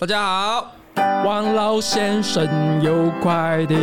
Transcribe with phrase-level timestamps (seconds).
[0.00, 0.72] 大家好，
[1.26, 2.48] 王老先生
[2.82, 3.74] 有快递，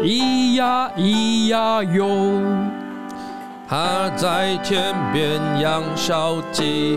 [0.00, 2.40] 咿呀咿呀哟，
[3.68, 6.96] 他在田边养小鸡，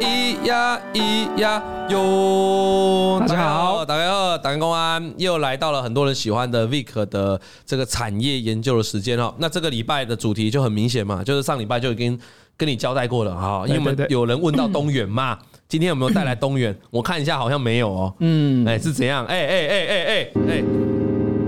[0.00, 3.20] 咿呀咿呀哟。
[3.20, 9.34] 大家好，大家好，大家公安又来到了很多人喜欢的 Vic 的这个产业研究的时间哦。
[9.36, 12.18] 那这个礼拜的主题就很明显嘛，就是上礼拜就已经。
[12.56, 15.38] 跟你交代过了哈，因为我们有人问到东元嘛，
[15.70, 16.76] 今天有没有带来东元？
[16.90, 18.12] 我看一下，好像没有哦。
[18.18, 19.24] 嗯，哎，是怎样？
[19.26, 20.64] 哎哎哎哎哎哎，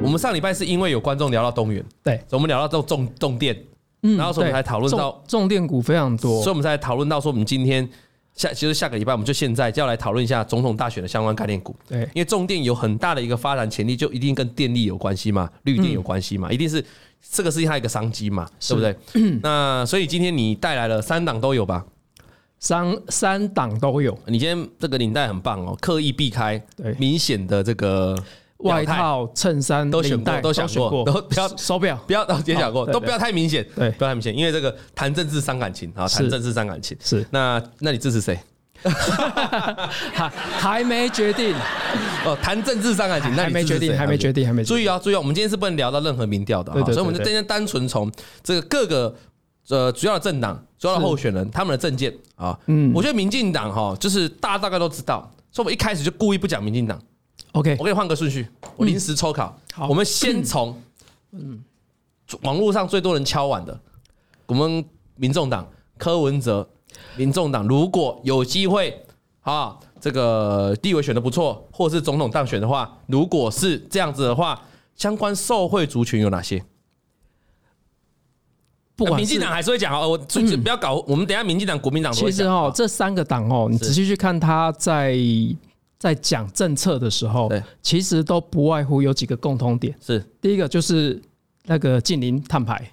[0.00, 3.56] 我们上礼拜是因为有观众聊到东元，对，我们聊到这种重重电，
[4.04, 7.86] 嗯，然后所以我们才讨论到重电股非常多，所以我们才讨论到说，我们今天
[8.34, 16.84] 下其实下个礼拜我们就现在就要来讨论一下总统大选的相关概念股，对，因为重电有很大的一个发展潜力，就一定跟电力有关系嘛，绿电有关系嘛，一定是。
[17.30, 18.96] 这个是它一个商机嘛，对不对？
[19.44, 21.86] 那所以今天你带来了三档都有吧？
[22.62, 24.16] 三三档都有。
[24.26, 26.62] 你今天这个领带很棒哦，刻意避开
[26.96, 28.16] 明显的这个
[28.58, 36.96] 外套、衬衫都选过，都想过，都不要手表，不要也讲过，都不要太明显，对，不要太明显，因为这个谈政治伤感情啊，谈政治伤感情。
[37.02, 37.26] 是。
[37.30, 38.38] 那那你支持谁？
[40.12, 41.54] 还还没决定。
[42.24, 48.08] 哦，谈政治伤感情，那还没决定，还没决定，还没注意啊，注意啊，我们今天是不能聊到任何民调的，所以我们就今天单纯从
[48.44, 49.12] 这个各个
[49.68, 57.00] 呃主要的政党、主要的候选人他们的政见啊，嗯，我觉得民进党哈，就是大家大概都知道，所以我们一开始就故意不讲民进党。
[57.52, 58.46] OK，我给你换个顺序，
[58.76, 60.80] 我临时抽考，好，我们先从
[61.32, 61.62] 嗯
[62.42, 63.78] 网络上最多人敲碗的，
[64.46, 64.84] 我们
[65.16, 65.66] 民众党
[65.98, 66.68] 柯文哲。
[67.16, 69.02] 民众党如果有机会
[69.40, 74.60] 啊，这个地位选的不错，或是总统当选的话，如果是这样子的话，
[74.94, 76.62] 相关受惠族群有哪些？
[79.04, 82.12] 不管民进党还是会讲哦，我不要搞，我们等下民进党、国民党。
[82.12, 85.16] 其实哦，这三个党哦，你仔细去看他在
[85.98, 87.50] 在讲政策的时候，
[87.82, 89.94] 其实都不外乎有几个共通点。
[90.00, 91.20] 是第一个就是
[91.64, 92.90] 那个近邻碳排。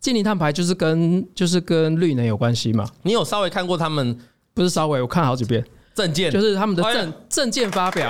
[0.00, 2.88] 近邻碳排就是跟就是跟绿能有关系嘛？
[3.02, 4.18] 你有稍微看过他们？
[4.54, 5.64] 不是稍微，我看好几遍
[5.94, 8.06] 证件，就是他们的证证件发表，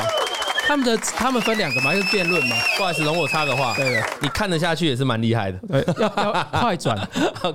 [0.73, 2.57] 他们的他们分两个嘛，就是辩论嘛。
[2.79, 3.75] 不好意思，容我插个话。
[3.77, 5.59] 对的，你看得下去也是蛮厉害的。
[5.69, 7.09] 对，要要 快转，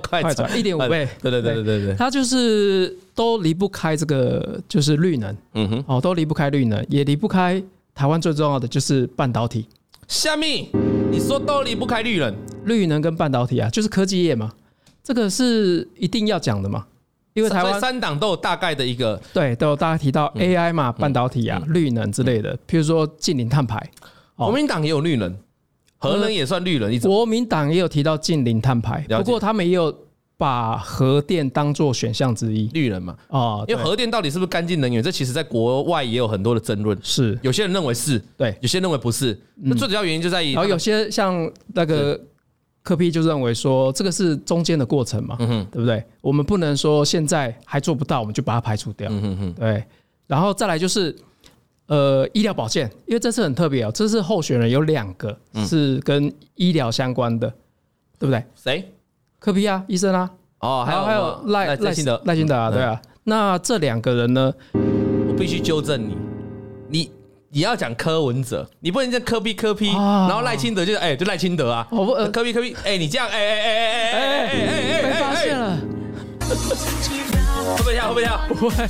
[0.08, 1.08] 快转一点五倍。
[1.20, 5.36] 对对对对对对，他就是都离不开这个，就是绿能。
[5.54, 7.60] 嗯哼，哦，都离不开绿能，也离不开
[7.92, 9.66] 台湾最重要的就是半导体。
[10.06, 10.70] 虾米？
[11.10, 12.32] 你说都离不开绿能，
[12.66, 14.52] 绿能跟半导体啊，就是科技业嘛，
[15.02, 16.86] 这个是一定要讲的嘛。
[17.38, 22.54] 因为台湾三党都有大概的一个，对，都有大家提到 AI 嘛，半导体啊，绿能之类的。
[22.68, 23.82] 譬如说近零碳排，
[24.36, 25.36] 国民党也有绿能，
[25.96, 26.98] 核能也算绿能。
[27.00, 29.94] 国民党也有提到近零碳排，不过他们也有。
[30.40, 35.02] 把核电当做选项之一，绿能嘛，哦，因为核电到底是不是干净能源？
[35.02, 36.96] 这其实在国外也有很多的争论。
[37.02, 39.36] 是，有些人认为是，对，有些人认为不是。
[39.56, 42.16] 那最主要原因就在于，然后有些像那个
[42.88, 46.02] 柯批就认为说，这个是中间的过程嘛，嗯，对不对？
[46.22, 49.10] 我们不能说现在还做不到，我们就把它排除掉。
[49.56, 49.84] 对。
[50.26, 51.14] 然后再来就是，
[51.88, 57.46] 呃，医疗保健，因为这次很特别哦，这次候选人有两个是跟医疗相关的，
[58.18, 58.42] 对不对？
[58.54, 58.90] 谁？
[59.38, 62.98] 柯批啊，医生啊，哦，还有还有赖赖清德，赖清德啊，对啊。
[63.24, 66.16] 那这两个人呢，我必须纠正你，
[66.88, 67.10] 你
[67.58, 71.84] 你要讲柯文哲，你不能叫柯比柯比然后赖清德就是哎，就赖清德啊。
[71.90, 75.76] 我不，柯 P 柯 P，哎，你这样，哎哎哎哎哎哎哎哎，被发现了。
[76.48, 76.54] 会
[77.78, 78.06] 不会跳？
[78.10, 78.38] 会不会跳？
[78.50, 78.84] 不会。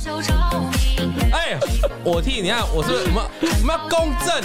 [1.31, 1.57] 哎，
[2.05, 4.39] 我替你看，我是什么我们要公正。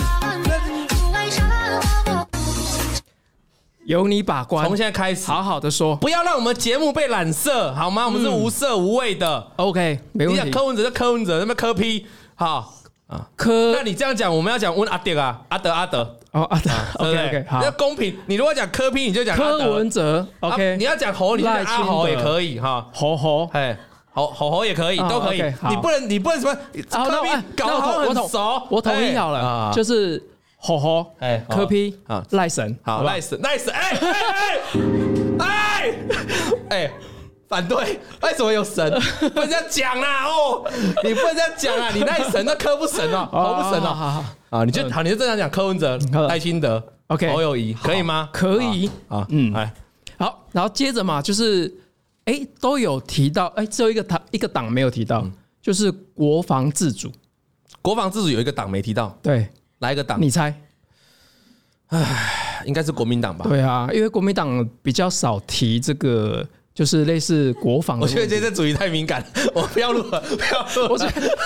[3.84, 8.07] 由你把关，从现在开始，好好的说，不要让我们节目被染色，好吗？
[8.07, 9.49] 我们是无色无味的。
[9.57, 10.41] OK，没问题。
[10.43, 12.73] 你讲柯文哲就柯文哲，那么柯 P，好
[13.06, 13.75] 啊，科。
[13.76, 16.70] 那你这样讲，我们要讲问阿德啊，阿德阿德，哦阿德，
[17.04, 18.16] OK OK，好，要公平。
[18.26, 20.77] 你如果讲柯 P，你就讲柯文哲，OK。
[20.78, 23.77] 你要讲侯，你就讲阿侯也可以哈，侯侯，哎，
[24.12, 25.42] 侯侯侯也可以，都可以。
[25.68, 26.54] 你不能，你不能什么
[26.91, 30.22] 柯 P 搞得很熟，我统一好了，就是。
[30.57, 33.98] 吼吼，哎，柯 P 啊，赖神，好，赖神，赖神，哎
[35.39, 35.95] 哎哎
[36.71, 36.84] 哎。
[36.86, 36.91] 哎，
[37.54, 38.91] 反对，为什么有神？
[39.33, 40.27] 不能这样讲啊！
[40.27, 40.68] 哦，
[41.04, 41.91] 你不能这样讲啊！
[41.95, 45.97] 你那神，那柯不神哦，侯不神哦，好好啊，你就好，你就正常讲柯文哲、
[46.28, 48.28] 赖清德，OK，侯友谊，可以吗？
[48.33, 49.72] 可以啊，嗯，来，
[50.18, 51.72] 好，然后接着嘛，就是
[52.24, 55.24] 哎，都有提到，哎，只有一个党一个党没有提到，
[55.62, 57.12] 就是国防自主，
[57.80, 59.48] 国防自主有一个党没提到，对。
[59.78, 60.21] 哪一个党？
[60.22, 60.54] 你猜？
[61.89, 63.45] 哎，应该是国民党吧？
[63.47, 68.00] 对啊，因为国民党比较少提这个就是类似国防。
[68.00, 69.24] 我觉得这这主题太敏感，
[69.54, 70.92] 我不要录了，不要录。
[70.92, 71.36] 我觉得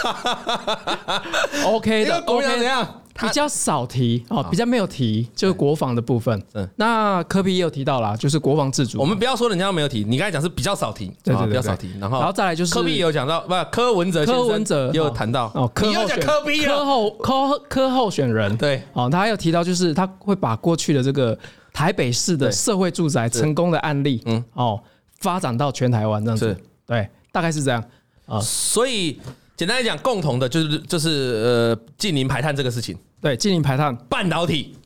[1.69, 3.03] OK 的国民党怎样？
[3.21, 6.41] 比较少提哦，比较没有提，就是国防的部分。
[6.55, 9.01] 嗯，那科比也有提到啦，就是国防自主。
[9.01, 11.91] 我们不要说人家没有提，你刚才讲是比较少提，对对，比较少提。
[12.01, 16.41] 然后，然后再来就是科比也有讲到，不，柯文哲，柯文哲也有谈到哦，你又讲科
[16.85, 21.37] 后柯柯候选人对哦，他还有提到就是他会把过去的这个
[21.73, 24.81] 台北市的社会住宅成功的案例，嗯哦，
[25.19, 26.57] 发展到全台湾这样子，
[26.87, 27.83] 对，大概是这样
[28.27, 28.41] 啊。
[28.41, 29.21] 所以
[29.57, 31.09] 简单来讲，共同的就是就是
[31.45, 32.97] 呃，近零排碳这个事情。
[33.21, 34.77] 对，近零排碳，半导体，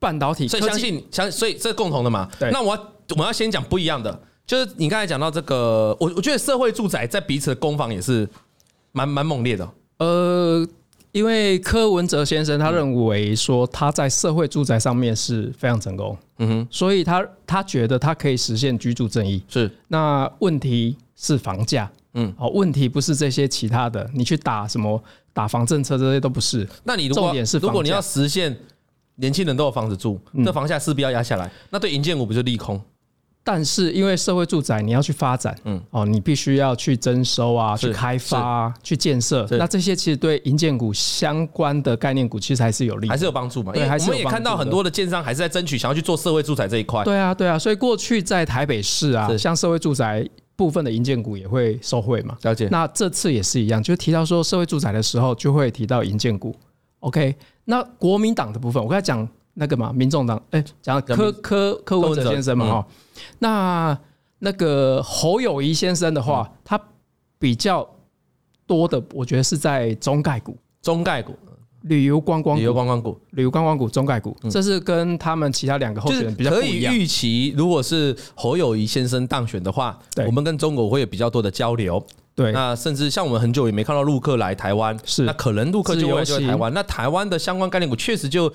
[0.00, 2.28] 半导体，所以相信相，所以这是共同的嘛？
[2.38, 2.50] 对。
[2.50, 8.28] 那我要我要先讲不一样的，就是你刚才讲到这个，我我觉得社会住宅在彼此的攻防也是
[8.90, 9.68] 蛮蛮猛烈的。
[9.98, 10.66] 呃，
[11.16, 19.42] 因为柯文哲先生他认为说他在社会住宅上面是非常成功，嗯哼，所以他他觉得他可以实现居住正义。
[19.48, 19.70] 是。
[19.88, 25.02] 那问题是房价，嗯，好，问题不是这些其他的，你去打什么？
[25.32, 28.54] 打房政策这些都不是，那你如果重点是如果你要实现
[29.14, 32.78] 年轻人都有房子住，那房价势必要压下来，那对银建股不就利空？
[33.46, 43.72] 但是因为社会住宅你要去发展，嗯，哦，你必须要去征收啊，去开发啊，去建设，那这些其实对银建股相关的概念股其实还是有利，还是有帮助嘛？
[43.76, 47.04] 因为我们也看到很多的建商还是在争取想要去做社会住宅这一块。
[47.04, 50.28] 对啊，对啊，所以过去在台北市啊，像社会住宅。
[50.56, 52.34] 部分的银建股也会受惠嘛？
[52.40, 52.66] 了解。
[52.70, 56.56] 那这次也是一样，就提到说社会住宅的时候，就会提到银建股。
[57.00, 59.28] OK，那国民党的部分，我刚才讲
[59.58, 62.86] 那个嘛，民众党，哎，讲柯柯柯文哲先生嘛，哈。
[63.38, 63.98] 那
[64.38, 66.80] 那个侯友谊先生的话，他
[67.38, 67.88] 比较
[68.66, 71.34] 多的，我觉得是在中概股，中概股。
[71.82, 76.50] 旅游观光、旅游观光股、旅游观光股、中概股，这是跟他们其他两个候选人比较。
[76.50, 82.04] 可以预期，如果是侯友谊先生当选的话，我们跟中国会有比较多的交流。
[82.34, 85.22] 对，那甚至像我们很久也没看到陆客来台湾，是。
[85.22, 88.52] 那可能陆客就会就来台湾，那台湾的相关概念股确实就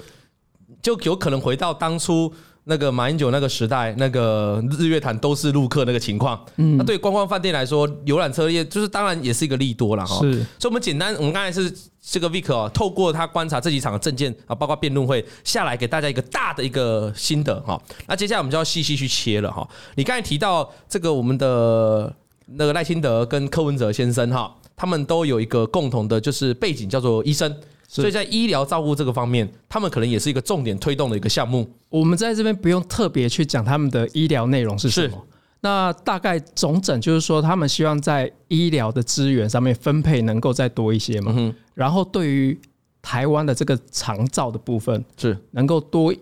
[0.82, 2.34] 就有可能回到当初。
[2.66, 10.20] 那个马英九那个时代，那个日月潭都是陆客那个情况，嗯，那对观光饭店来说，游览车业就是当然也是一个利多了哈。
[10.22, 17.82] 是，所以我们简单，我们刚才是这个 Vic 哦，透过他观察这几场的政见啊，包括辩论会下来，给大家一个大的一个心得哈。
[18.06, 19.68] 那接下来我们就要细细去切了哈。
[19.96, 27.52] 你刚才提到这个我们的那个赖清德跟柯文哲先生哈，他们都有一个共同的，就是背景叫做医生。
[27.94, 31.70] 所以在医疗照顾这个方面，他们可能也是一个重点推动的一个项目。
[31.90, 35.28] 我们在这边不用特别去讲他们的医疗内容是什么，
[35.60, 41.54] 那大概总整就是说，他们希望在医疗的资源上面分配能够再多一些嘛。
[41.74, 42.58] 然后对于
[43.02, 46.14] 台湾的这个长照的部分，是能够多。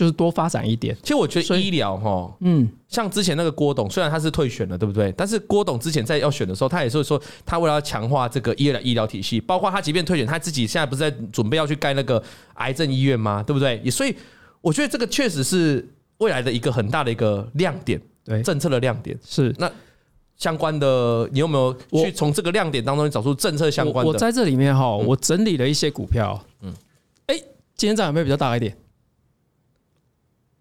[0.00, 0.96] 就是多发展一点。
[1.02, 5.12] 其实我觉得医疗哈，嗯，像之前那个郭董，虽然他是退选了，对不对？
[5.12, 12.22] 但是郭董之前在要选的时候，他也是说，他为了要强化这个医疗医疗体系，包括他即便退选，他自己现在不是在准备要去盖那个
[12.54, 13.42] 癌症医院吗？
[13.42, 13.78] 对不对？
[13.84, 14.16] 也所以
[14.62, 15.86] 我觉得这个确实是
[16.16, 19.54] 未来的一个很大的一个亮点，对政策的亮点是。
[19.58, 19.70] 那
[20.38, 24.10] 相关的，你有没有去从这个亮点当中找出政策相关的？
[24.10, 26.72] 我在这里面哈，我整理了一些股票，嗯，
[27.26, 27.36] 哎，
[27.76, 28.74] 今天涨有没有比较大一点？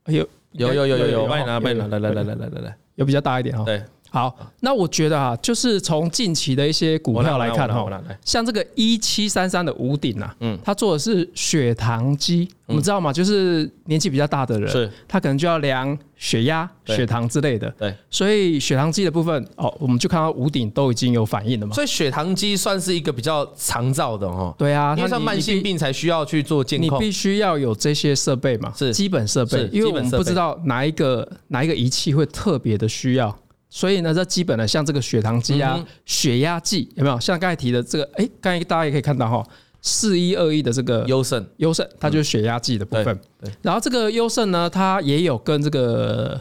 [0.09, 3.63] 有有有有有有，帮你拿，帮你拿，来来来来来来来，有比较大一点哈。
[3.63, 7.87] 对，好，那我觉得啊，就是从近期的一些股票来看哈，
[8.23, 12.49] 像这个一七三三的五鼎啊，嗯，它做的是血糖机。
[12.65, 13.11] 我们知道嘛？
[13.11, 17.67] 就是年纪比较大的人，是他可能就要量血压、血糖之类的。
[17.71, 21.73] 对，所以血糖机的部分，哦，我们就看到五鼎都已经有反应了嘛。
[21.73, 24.53] 所以血糖机算是一个比较常造的哦。
[24.55, 29.67] 对啊，因为像慢性病才需要去做监控，你必须要有这些设备嘛，是基本设备。
[29.71, 33.35] 因为我们不知道哪一个哪一个仪器会特别的需要，
[33.69, 37.19] 所以呢，这基本的像这个血糖机啊、血压计有没有？
[37.19, 39.45] 像刚才提的这个，哎，刚才大家也可以看到哈。
[39.81, 43.17] 四一二一的这个优胜，优胜，它就是血压计的部分。
[43.41, 46.37] 对，然后这个优胜呢，它也有跟这个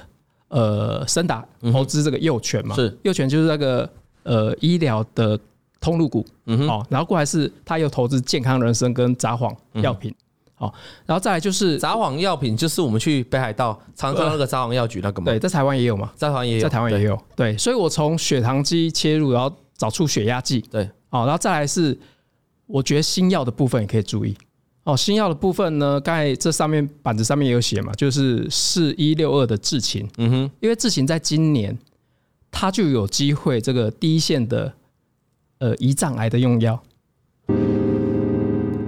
[0.49, 2.99] 呃森达投资这个佑全嘛，是。
[3.03, 3.89] 佑全就是那个
[4.25, 5.39] 呃医疗的
[5.81, 10.13] 通路股，嗯哼，然后过来是它又投资健康人生跟札幌药品，
[10.59, 10.75] 好，
[11.07, 21.99] 然后再来就是札幌药品，就是我们去北海道常常那个札幌药局那个嘛，对，在台湾也有嘛，在台湾也有，在台湾也有，对，所以我从血糖机切入，然后找出血压计，对，好，然后再来是。
[22.71, 24.37] 我觉得新药的部分也可以注意。
[24.85, 24.95] 哦。
[24.95, 31.75] 新药的部分呢，刚才这上面板子上面也有写嘛，就是四一六二的智勤，嗯哼，因为智勤在今年
[32.51, 34.71] 它就有机会这个第一线的
[35.61, 36.79] 呃胰脏癌的用药。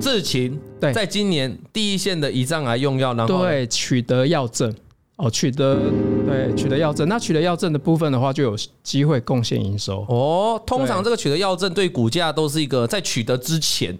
[0.00, 4.74] 智勤对，在今年第一线的胰脏癌用药，然后对取得药证
[5.16, 5.78] 哦，取得
[6.26, 10.60] 对取得药证，那取得药证的部分的话，就有机会贡献营收哦。
[10.66, 13.96] 通常这个取得药证对股价都是一个在取得之前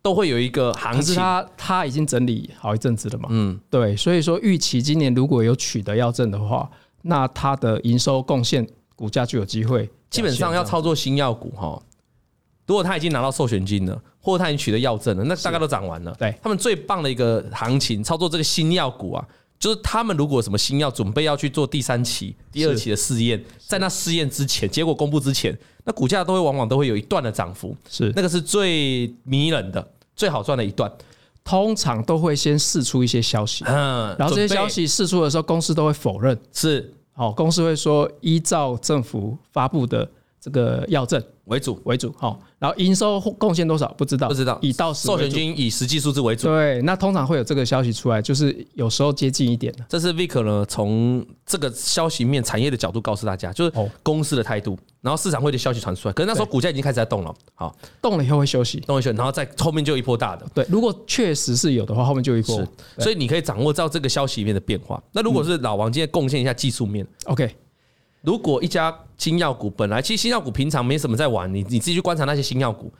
[0.00, 3.28] 都会有一个行是它它已经整理好一阵子了嘛。
[3.30, 6.70] 嗯，对，所以说预期今年如果有取得药证的话，
[7.02, 9.90] 那它的营收贡献股价就有机会。
[10.08, 11.82] 基本上要操作新药股哈，
[12.66, 16.12] 如果他已经拿到授权金了，或者他已经取得药证了，那大概都涨完了。
[16.18, 19.24] 对，他们最棒的一个行情操作这个新药股啊。
[19.58, 28.12] 就是他们如果什么新药准备要去做第三期、第二期的试验，在那试验之前，结果公布之前，那股价都会往往都会有一段的涨幅，是。
[28.14, 30.92] 那个是最迷人的、最好赚的一段。
[31.42, 36.92] 通常都会先试出一些消息，嗯，然后这些消息试出的时候，公司都会否认，是。
[37.14, 40.06] 好，公司会说依照政府发布的
[40.46, 41.20] 这个药证。
[41.46, 46.48] 为主为主，好，然后营收贡献多少不知道，不知道，以到授权金以实际数字为主。
[46.48, 49.84] 对，那通常会有这个消息出来，就是有时候接近一点的。
[49.88, 53.72] 这是 Vic 呢从这个消息面产业的角度告诉大家，就是
[54.02, 57.72] 公司的态度，然后市场会的消息传出来，可是那时候股价已经开始在动了，好，
[58.02, 60.44] 动了以后会休息，动一休息，然后再后面就一波大的。
[60.52, 62.66] 对，如果确实是有的话，后面就一波。
[62.98, 65.00] 所以你可以掌握到这个消息里面的变化。
[65.12, 67.54] 那如果是老王今天贡献一下技术面，OK。
[68.22, 72.92] 如果一家新药股本来其实新药股平常没什么在玩，你你自己去观察那些新药股，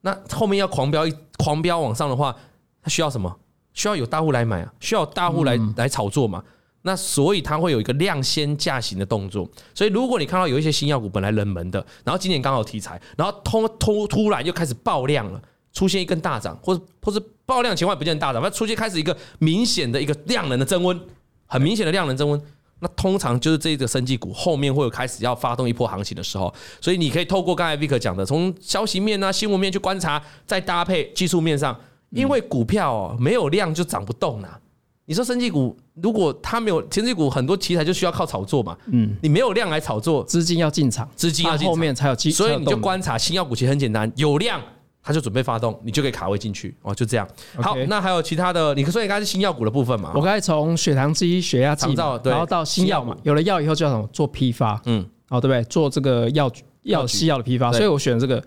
[0.00, 2.34] 那后面要狂飙一狂飙往上的话，
[2.82, 3.34] 它需要什么？
[3.74, 6.42] 需要有大户来买啊，需要大户来来炒作嘛。
[6.82, 9.48] 那所以它会有一个量先价行的动作。
[9.74, 20.98] 所以如果你看到有一些新药股本来冷门的，然后今年刚好题材，然后突突突然又开始爆量了，出现一根大涨，或者或者爆量情况不见大涨，它出现开始一个明显的一个量能的增温，
[21.46, 22.40] 很明显的量能增温。
[22.80, 31.78] 那通常就是这个生技股后面会有开始要发动一波行情的时候，所以你可以透过刚才 Vick 讲的，从消息面啊、新闻面去观察，再搭配技术面上，
[32.10, 34.58] 因为股票哦没有量就涨不动啊。
[35.06, 44.60] 你说生技股如果它没有，生技股很多题材就需要靠炒作嘛，嗯，你没有量来炒作，资金要进场，资金要进场，后面才有机，所以你就观察新药股其实很简单，有量。
[45.08, 46.76] 他就准备发动，你就可以卡位进去。
[46.82, 47.26] 哦，就这样。
[47.56, 50.12] 好，那还有其他的，你可以说应该是新药股的部分嘛？
[50.14, 55.64] 我刚才从血糖机、血压计，然后到新药嘛，有了药以后就要什么做批发，嗯，哦，对不对？
[55.64, 58.44] 做这个药药西药的批发，所以我选这个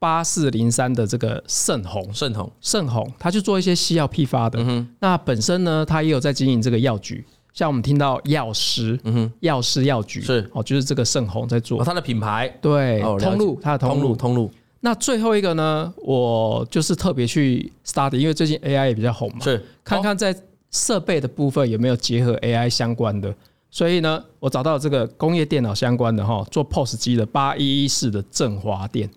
[0.00, 4.58] 八四零三的这个盛虹，盛虹，盛虹，他就做一些西药批发的。
[4.60, 10.50] 嗯，那本身呢，他也有在经营这个药局，像我们听到药师，嗯哼，药师药局是。
[10.52, 12.48] 哦，就是这个盛虹在做，他的品牌。
[12.60, 14.50] 对，通路，他的通路，通路。
[14.84, 20.34] 那最后一个呢，我就是特别去 study，因为最近 AI 也比较红嘛，是看看在
[20.72, 23.32] 设备的部分有没有结合 AI 相关的。
[23.70, 29.08] 所以呢，我找到这个工业电脑相关的哈，做 POS 机的八一一四的振华电，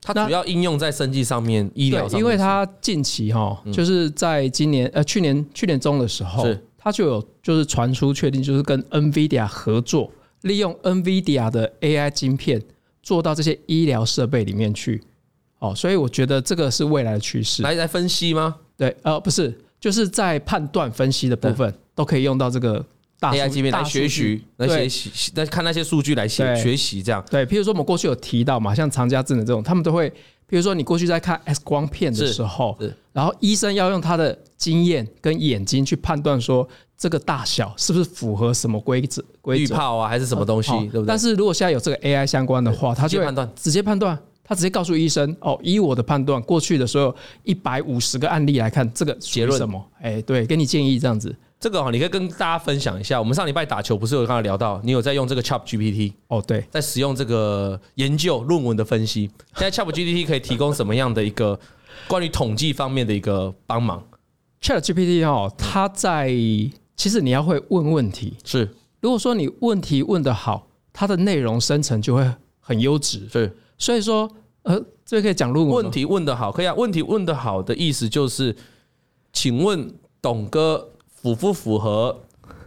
[0.00, 2.20] 它主要应用在生技上面，医疗上面。
[2.20, 12.62] 因为它近期哈，就是在今年呃去年去年中的时候，它就有就是传出确定就是跟 NVIDIA 合作，利用 NVIDIA 的 AI 晶片。
[13.08, 15.02] 做到这些医疗设备里面去，
[15.60, 17.62] 哦，所以我觉得这个是未来的趋势。
[17.62, 18.56] 来来分析吗？
[18.76, 22.84] 对，呃，不是，就是在判断分析的部分都可以用到这个大
[23.20, 27.24] AI 界面来学习，来学习，来看那些数据来学学习这样。
[27.30, 30.14] 对，譬如说我们过去有提到嘛，像长嘉智能这种，他们都会，譬
[30.50, 32.78] 如说你过去在看 X 光片的时候，
[33.12, 36.68] 然后医生要用他的经验跟眼睛去判断说。
[37.00, 39.24] 这个大小是不是符合什么规则？
[39.44, 40.72] 滤泡啊，还是什么东西？
[40.88, 41.06] 对不对？
[41.06, 49.80] 但是如果现在有这个 AI 相关的话，他就判断，直接判断，他直接告诉医生哦，以我的判断，过去的所有一百五十个案例来看，这个结论什么？
[50.00, 51.32] 哎，对，给你建议这样子。
[51.60, 53.18] 这个哈，你可以跟大家分享一下。
[53.18, 56.42] 我们上礼拜打球不是有刚才聊到，你有在用这个 ChatGPT 哦？
[56.46, 59.30] 对，在使用这个研究论文的分析。
[59.56, 61.58] 现在 ChatGPT 可以提供什么样的一个
[62.06, 64.02] 关于统计方面的一个帮忙
[64.62, 66.30] ？ChatGPT 哦，它在。
[66.96, 68.68] 其实你要会问问题，是。
[69.00, 73.28] 如果说你问题问得好，它的内容生成就会很优质。
[73.32, 74.28] 是，所以说，
[74.62, 75.76] 呃，这个可以讲论文。
[75.76, 76.74] 问题问得好，可以啊。
[76.74, 78.56] 问题问得好的意思就是，
[79.32, 80.90] 请问董哥
[81.28, 82.18] 符不符合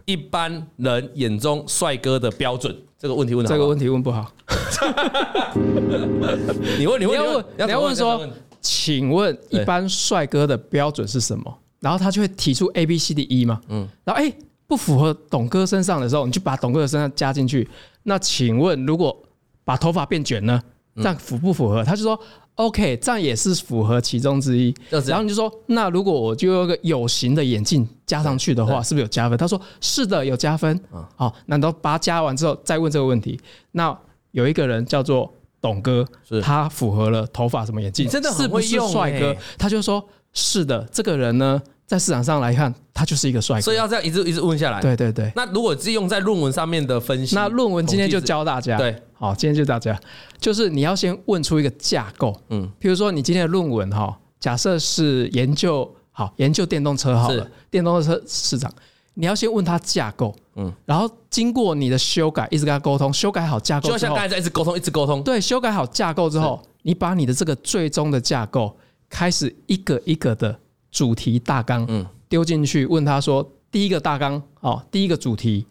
[0.04, 2.74] 一般人眼中帅哥的标准？
[2.98, 3.48] 这个问题问的。
[3.48, 4.30] 这个问题问不好。
[6.78, 8.28] 你问，你问，你要问，你要问说，
[8.60, 11.58] 请问一般帅哥的标准是什么？
[11.80, 14.32] 然后他就会提出 A、B、C、D、E 嘛，嗯，然后哎
[14.66, 17.68] 不符合董哥身上的时候，你就把董哥的身上加进去。
[18.04, 19.16] 那请问，如果
[19.64, 20.62] 把头发变卷呢？
[20.96, 21.82] 这样符不符合？
[21.84, 22.18] 他就说
[22.56, 24.74] OK，这样也是符合其中之一。
[25.06, 29.38] 然后你就说，那如果我就用个有型的眼镜加上去的话，是不是有加分？
[29.38, 30.78] 他说是的，有加分。
[31.16, 33.40] 好，难道把它加完之后再问这个问题？
[33.70, 33.96] 那
[34.32, 36.06] 有一个人叫做董哥，
[36.42, 38.08] 他符合了头发什么眼镜？
[38.08, 40.02] 真的很会用，帅哥，他就说。
[40.34, 43.60] 是的，这个人呢，在市场上来看，他就是一个帅哥。
[43.60, 44.80] 所以要这样一直一直问下来。
[44.80, 45.30] 对对对。
[45.36, 48.78] 那如果是用在论文上面的分析，那论文今天就教大家。
[48.78, 49.98] 对，好，今天就大家，
[50.40, 52.34] 就是你要先问出一个架构。
[52.48, 58.72] 嗯，比如说你今天的论文哈，假设是研究好研究电动车好了，电动车市场，
[59.14, 60.34] 你要先问他架构。
[60.54, 65.22] 嗯，然后经过你的修改，一直跟他沟通，修改好架构，就像刚才在一直沟通，一直沟通。
[65.22, 68.76] 对，修改好架构之后，你把你的这个最终的架构
[69.08, 70.58] 开始一个一个的
[70.92, 72.06] 主题大纲，嗯。
[72.28, 75.66] 丢进去问他说：“第一个大纲哦，第一个主题，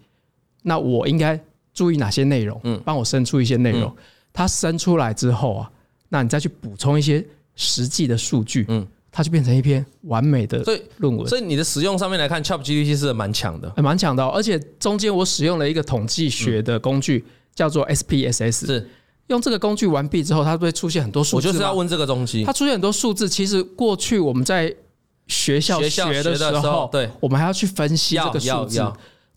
[0.61, 1.39] 那我应该
[1.73, 2.61] 注意哪些内容？
[2.63, 3.91] 嗯，帮我生出一些内容。
[4.31, 5.71] 他生出来之后啊，
[6.09, 7.25] 那你再去补充一些
[7.55, 10.63] 实际的数据，嗯，它就变成一篇完美的
[10.97, 11.27] 论文。
[11.27, 14.23] 所以你的使用上面来看，ChatGPT 是蛮强的，蛮强的。
[14.23, 17.25] 而且中间我使用了一个统计学的工具，
[17.55, 18.67] 叫做 SPSS。
[18.67, 18.87] 是
[19.29, 21.47] 用这个工具完毕之后，它会出现很多数字。
[21.47, 22.43] 我就是要问这个东西。
[22.43, 24.71] 它出现很多数字，其实过去我们在
[25.31, 28.85] 学校学的时候，对，我们还要去分析这个数字，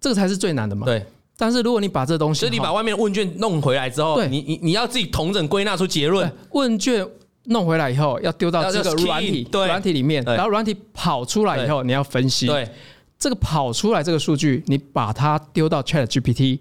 [0.00, 0.84] 这个才是最难的嘛。
[0.84, 6.30] 对，但是如果你把这东西，所以你把外面的问卷弄回来之后，你你你要自己同整归纳出结论。
[6.50, 7.08] 问卷
[7.44, 12.48] 弄回来以后，要丢到这个软体，软体里面，然后软体跑出来以后，你要分析。
[12.48, 12.68] 对，
[13.16, 16.58] 这个跑出来这个数据，你把它丢到 ChatGPT，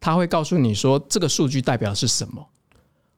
[0.00, 2.44] 它会告诉你说这个数据代表是什么。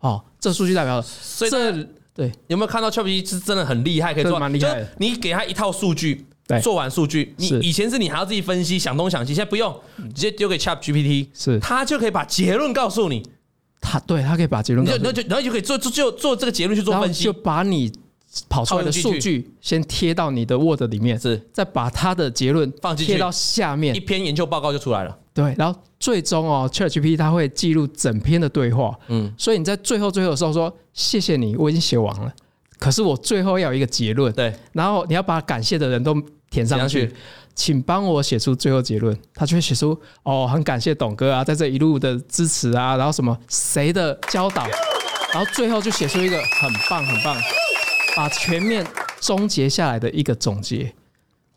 [0.01, 1.03] 哦，这数据代表
[1.39, 1.89] 这。
[2.15, 4.39] 对，有没有看到 ChatGPT 是真的很厉害，可以做？
[4.39, 4.89] 蛮厉害的。
[4.99, 6.25] 你给他一套数据，
[6.63, 9.75] 做完数据，你以前是你还要自己分析，想东想西，现在不用，
[10.15, 13.23] 直接丢给 ChatGPT，是，他就可以把结论告诉你。
[13.81, 17.93] 他对他可以把结论，那就然后就可以做做就做这个结论去做分析，就把你
[18.49, 25.19] 跑出来的数据先贴到你的 Word 里面，是，再把他的结论放进去，贴到下面，一篇研究报告就出来了。
[25.35, 32.33] 对，然后最终哦，ChatGPT 它会记录整篇的对话，嗯，所以你在最后最后的时候说谢谢你，我已经写完了，
[32.79, 36.15] 可是我最后要有一个结论，对，然后你要把感谢的人都
[36.51, 37.13] 填上去，
[37.53, 44.65] 请帮我写出最后结论，他就会写出哦，很感谢董哥啊，在这一路的支持啊，然后什么谁的教导，
[45.33, 47.37] 然后最后就写出一个很棒很棒，
[48.15, 48.87] 把全面
[49.21, 50.95] 终结下来的一个总结。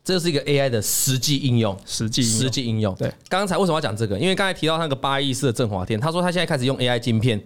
[0.04, 2.94] 这是一个 AI 的实际应用，实际实际应用。
[2.94, 4.18] 对，刚才为什么要讲这个？
[4.18, 7.38] 因为刚才提到那个八亿四的振华天，他说他现在开始用 AI 晶片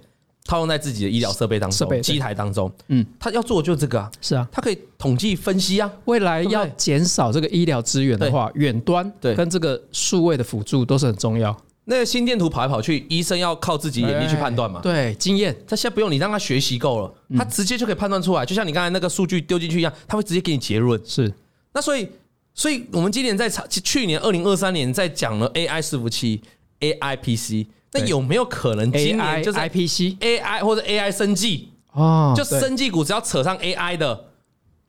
[0.44, 2.72] 套用在自己的医疗设备当中、机台当中。
[2.86, 4.08] 嗯，他要做的就是这个啊。
[4.20, 5.90] 是啊，他可以统计分析啊。
[6.04, 11.56] 未来要减少这个医疗资源的话，远端对跟这个数位的辅助都是很重要。
[11.86, 14.78] 那个心电图跑来跑去，医生要靠自己眼力去判断嘛？
[14.80, 15.52] 对，经验。
[15.66, 18.46] 他现在不用你让他学习够了，他直接就可以判断出来。
[18.46, 21.00] 就像你刚才那个数据丢进去一样，他会直接给你结论。
[21.04, 21.34] 是，
[21.72, 22.08] 那所以。
[22.54, 26.42] 所以，我们今年在去年二零二三年在讲了 AI 伺服器
[26.80, 32.34] AI PC，那有没有可能今年就是 IPC AI 或者 AI 生技哦？
[32.36, 34.26] 就生技股只要扯上 AI 的，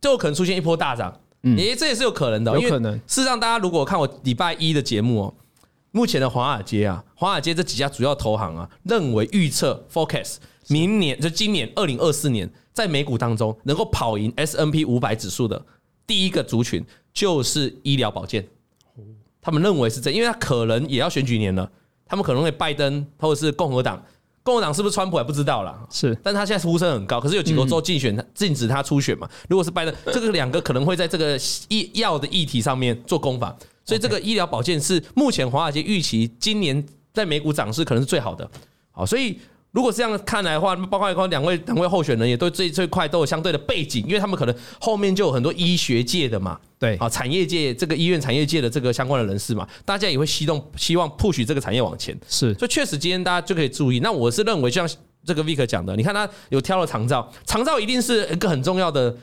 [0.02, 1.21] 就有可能出现一波大涨。
[1.43, 2.60] 嗯，诶，这也是有可能的。
[2.60, 2.93] 有可能。
[3.08, 5.34] 事实上，大家如果看我礼拜一的节目哦，
[5.91, 10.36] 目前的华尔街啊，华尔街这几家主要投行啊，认为预测 Forecast
[10.67, 15.65] 明年就今年二零二四年在美股当中能够跑赢 S N P 五百指数的
[16.06, 16.84] 第一个族群。
[17.13, 18.43] 就是医疗保健，
[19.39, 21.69] 他们认为是这，因为他可能也要选举年了，
[22.06, 24.04] 他们可能会拜登或者是共和党，
[24.41, 25.80] 共和党是不是川普还不知道啦。
[25.91, 29.30] 是，但他现在呼声很高，可是有几个州竞选禁止他出选嘛？
[29.47, 38.49] 如果是拜登，这个两个可能会在这个医药的议题上面做攻防，所以这个医疗保健是目前华尔街预期今年在美股涨势可能是最好的。
[38.91, 39.39] 好，所以。
[39.74, 54.00] 如果是这样看来的话，包括两位两位候选人也都最最快都有相对的背景，因为他们可能后面就有很多医学界的嘛，对，啊，产业界这个医院产业界的这个相关的人士嘛，大家也会希动希望 push 这个产业往前，是，所以确实今天大家就可以注意。
[54.00, 54.88] 那我是认为，像
[55.26, 59.16] 这个 Vick 讲的，你看他有挑了长照，长照一定是一个很重要的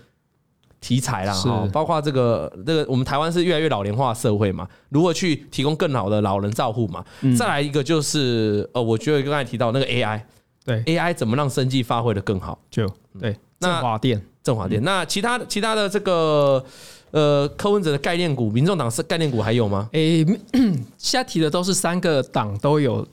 [0.80, 7.04] 题材啦，哈，包括这个这个我们台湾是越来越老龄化社会嘛，如何去提供更好的老人照护嘛，
[7.38, 10.20] 再来一个就是呃，我觉得刚才提到那个 AI。
[10.64, 12.58] 对 AI 怎么让生技发挥的更好？
[12.70, 12.86] 就
[13.18, 14.82] 对，那华电，振华电。
[14.84, 16.64] 那其他其他的这个
[17.10, 19.88] 呃，柯文哲的概念股，民众党是概念股还有吗？
[19.92, 20.24] 诶，
[20.96, 23.06] 现在提的都是三个党都有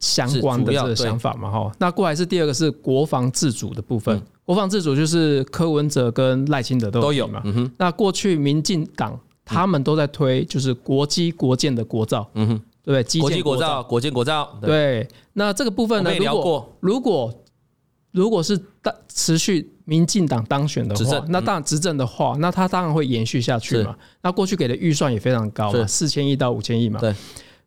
[0.00, 1.72] 相关的这个想法嘛，哈。
[1.78, 7.40] 那过来是第二个是国防自主的部分，国防自主就是柯文哲跟赖清德都有嘛。
[7.44, 7.72] 嗯哼。
[7.78, 12.28] 那过去民进党他们都在推，就是国机国建的国造。
[12.34, 12.60] 嗯哼。
[12.88, 14.58] 对，国机国造，国建国造。
[14.62, 16.10] 对，那这个部分呢？
[16.16, 17.44] 如果如果
[18.12, 23.94] 如果是当持续民进党当选的话，那当然执政的话，那他当然会延续下去嘛。
[24.22, 26.98] 那过去给的预算也非常高嘛，四千亿到五千亿嘛。
[26.98, 27.14] 对。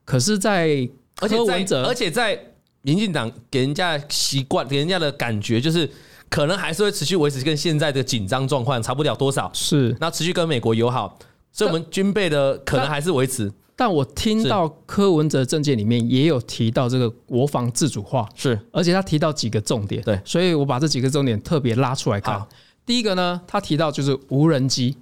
[0.04, 2.38] 可是，在柯文哲，而且在
[2.82, 5.88] 民进党给人家习惯，给人家的感觉就是，
[6.30, 9.52] 可能还是会持续维持跟现在的紧张状况差不了多少。
[9.54, 9.96] 是。
[10.00, 11.20] 那持续跟美国友好。
[11.54, 13.52] 所以我们军备的可能还是维持。
[13.82, 22.48] 但我听到柯文哲政见里面也有提到这个国防自主化，是，而且他提到几个重点，对，所以我把这几个重点特别拉出来看。
[22.86, 24.96] 第一个呢，他提到就是无人机，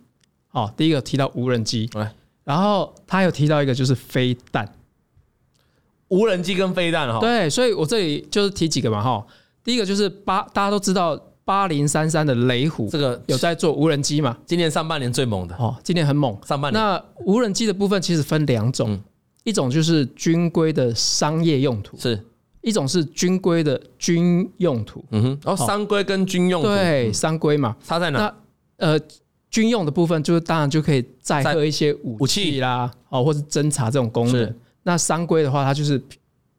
[0.48, 1.89] 好，第一个提到无人机，
[2.46, 4.74] 然后他有提到一个就是飞弹，
[6.08, 9.28] 无人机跟飞弹哈，对，所以我这里就是提几个嘛哈，
[9.62, 11.22] 第一个就是八，大家都知道。
[11.50, 14.38] 八零三三的雷虎，这个有在做无人机嘛？
[14.46, 16.38] 今年上半年最猛的哦，今年很猛。
[16.46, 19.02] 上半年那无人机的部分其实分两种，
[19.44, 22.24] 一种就是军规的商业用途，是
[22.62, 25.04] 一种是军规的军用途。
[25.10, 28.20] 嗯哼，然后商规跟军用对商规嘛，差在哪？
[28.78, 29.00] 那呃，
[29.50, 34.56] 军用的部分就是当然就可以载荷一些武器啦，哦，或是侦察这种功能。
[34.84, 36.00] 那商规的话，它就是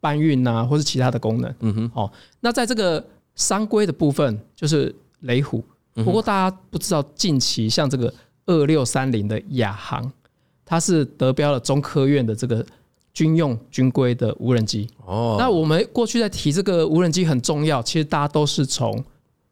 [0.00, 1.54] 搬运呐，或是其他的功能。
[1.60, 3.06] 嗯哼，哦，那在这个。
[3.40, 8.12] 商规的部分就是雷虎，不过大家不知道，近期像这个
[8.44, 10.12] 二六三零的亚航，
[10.66, 12.64] 它是得标了中科院的这个
[13.14, 14.86] 军用军规的无人机。
[15.06, 19.02] 哦，那我们过去在提这个无人机很重要，其实大家都是从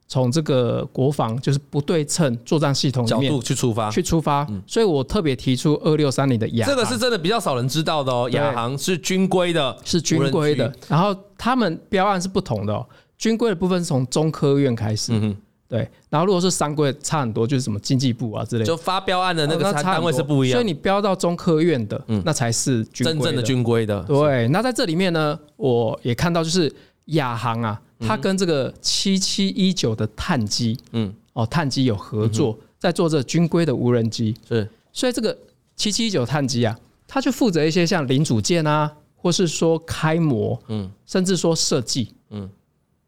[0.07, 4.47] 从这个国防就是不对称作战系统角度去出发，去出发。
[4.67, 8.29] 所以我特别提出二六三零的亚航，这个是真的比较少人知道的哦。
[8.33, 12.85] 亚航是军规的，是军规的，然后他们标案是不同的哦。
[13.19, 24.01] 军规的部分是从中科院开始，嗯哼，对，然后如果是商规差很多，就是什么经济部啊之类的，就发标案的那个单位是不一样，所以你标到中科院的，嗯，那才是真正的军规的。
[24.03, 26.73] 对，那在这里面呢，我也看到就是
[27.07, 35.37] 亚航啊，它跟这个七七一九的碳机，嗯，哦，碳机有合作，在做这军规的无人机，是，所以这个
[35.75, 36.73] 七七一九碳机啊，
[37.05, 42.49] 它就负责一些像零组件啊，或是说开模，嗯，甚至说设计，嗯。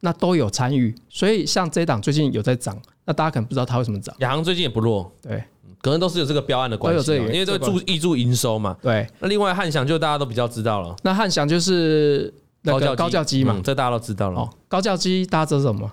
[0.01, 4.15] 那都有参与，所以像这一档最近有在涨，那大家可能不知道它为什么涨。
[4.19, 5.43] 亚航最近也不弱，对，
[5.81, 8.75] 可能都是有这个标案的关系，因为这个助挹注营收嘛。
[8.81, 10.95] 对，那另外汉翔就大家都比较知道了。
[11.03, 12.33] 那汉翔就是
[12.63, 14.49] 高教高教机嘛，这大家都知道了。
[14.67, 15.91] 高教机大家知道什么？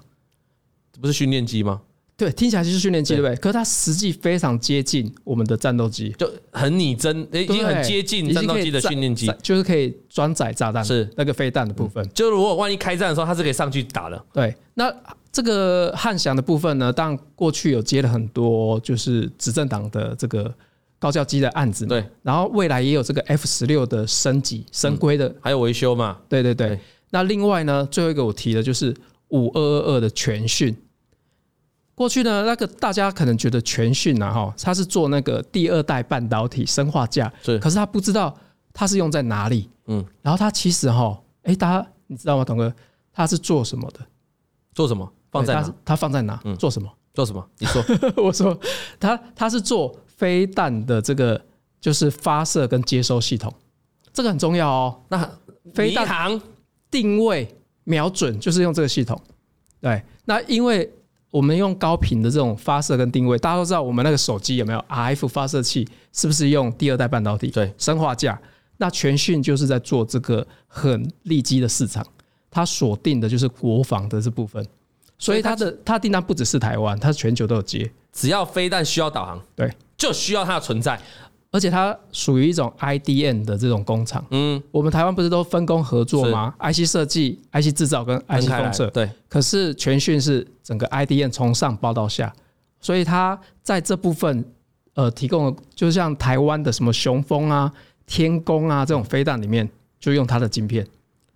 [0.92, 1.83] 这不是训练机吗？
[2.18, 3.37] 对，听起来就是训练机，对不对？
[3.37, 12.04] 可是它实际非常接近我们的战斗机，就很拟真，已经很接近战斗机的训练机，就是可以装载炸弹，是那个飞弹的部分。
[12.12, 14.20] 就如果万一开战的时候，它是可以上去打的。
[14.33, 14.92] 对，那
[15.31, 20.52] 这个汉翔的部分呢，当然过去有接了很多就是执政党的这个
[20.98, 22.04] 高教机的案子，对。
[22.24, 26.18] 然后未来也有这个 F 十六的升级升规的，还有维修嘛？
[26.28, 26.81] 对对对。
[27.11, 28.92] 那另外呢，最后一个我提的就是
[29.28, 30.76] 五二二二的全训。
[31.98, 38.32] 过去呢，那个大家可能觉得全讯呐，哈，它是做那个第二代半导体生化架，是，可是他不知道
[38.72, 42.72] 它是用在哪里，嗯，然后它其实哈，哎，大家你知道吗，董哥，
[43.12, 43.98] 它是做什么的？
[44.74, 45.12] 做什么？
[45.32, 45.74] 放在哪？
[45.84, 46.40] 它放在哪？
[46.44, 46.88] 嗯，做什么？
[47.12, 47.44] 做什么？
[47.58, 47.84] 你说，
[48.22, 48.56] 我说，
[49.00, 51.44] 它它是做飞弹的这个
[51.80, 53.52] 就是发射跟接收系统，
[54.12, 55.02] 这个很重要哦。
[55.08, 55.28] 那
[55.74, 56.40] 飞弹
[56.92, 59.20] 定位瞄准就是用这个系统，
[59.80, 60.88] 对，那因为。
[61.30, 65.86] 我们用高频的这种发射跟定位，大家都知道，我们那个手机有没有 RF 发射器？
[66.12, 67.50] 是不是用第二代半导体？
[67.50, 68.40] 对，生化架。
[68.78, 72.06] 那全讯就是在做这个很利基的市场，
[72.50, 74.64] 它锁定的就是国防的这部分，
[75.18, 77.90] 所以它的它订单不只是台湾，它全球都有接。
[78.12, 80.98] 只要飞弹需要导航，对，就需要它的存在。
[81.50, 89.08] 而且它属于一种 IDM 的这种工厂，嗯，我们台湾不是都分工合作吗？IC 设计、IC 制造跟 IC 封测，对。
[89.28, 92.30] 可是全讯是整个 IDM 从上包到下，
[92.80, 94.44] 所以它在这部分，
[94.92, 97.72] 呃，提供就像台湾的什么雄风啊、
[98.06, 99.66] 天弓啊这种飞弹里面，
[99.98, 100.87] 就用它的晶片，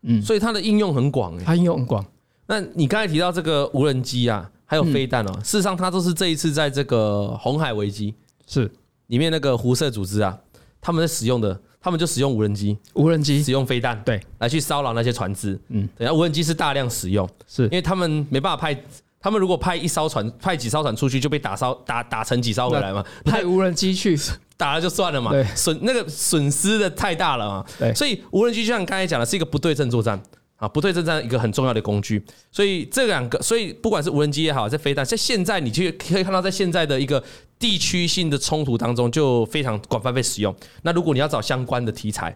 [0.02, 2.04] 嗯，所以它的应用很广，它应用很广。
[2.46, 8.14] 那你刚才提到这个无人机啊，还有飞弹哦，事实上它都是这一次在这个红海危机。
[8.46, 8.70] 是。
[9.12, 10.34] 里面那个胡塞组织啊，
[10.80, 15.60] 他们在使用的，他们就使用无人机，无人机使用飞弹，对，来去骚扰那些船只。
[15.68, 18.82] 嗯，等下无人机是大量使用，是因为他们没办法派，
[19.20, 23.04] 他们如果派一艘船，派几艘船出去就被打烧，打打成几艘回来嘛。
[23.22, 24.18] 派无人机去
[24.56, 27.66] 打了就算了嘛，对，损那个损失的太大了嘛。
[27.78, 30.18] 对，所以无人机就像你刚才讲的，是一个不对称作战。
[30.62, 37.20] 啊，不对称战一个很重要的工具，所以这两个，所以不管是无人机也好，在飞弹，在现在你去可以看到，在现在的一个
[37.58, 40.54] 地区性的冲突当中，就非常广泛被使用。
[40.82, 42.32] 那如果你要找相关的题材，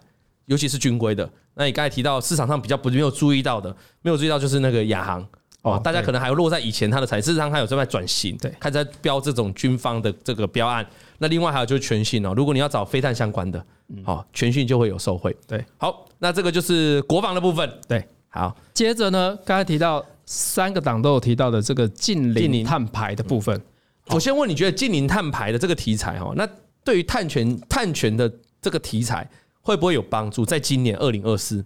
[0.47, 3.71] 尤其是军规的，那你刚才提到市场上比较不没有注意到的，
[4.03, 5.25] 没有注意到就是那个亚航
[5.63, 10.85] 哦，大家可能还有落在以前它的产，事实上它有正在转型，对，开始在标这种军方的这个标案。
[11.19, 13.65] 那另外还有就是全讯哦，如果你要找飞弹相关的，
[14.03, 15.37] 好，全讯就会有受贿。
[15.47, 18.05] 对，好，那这个就是国防的部分，对。
[18.37, 23.61] 好，接着呢，刚才提到三个党都有提到的这个近邻碳排的部分。
[24.09, 26.49] 我先问，你觉得近邻碳排的这个题材哈，那
[26.85, 29.29] 对于碳权碳权的这个题材
[29.61, 30.45] 会不会有帮助？
[30.45, 31.65] 在今年二零二四，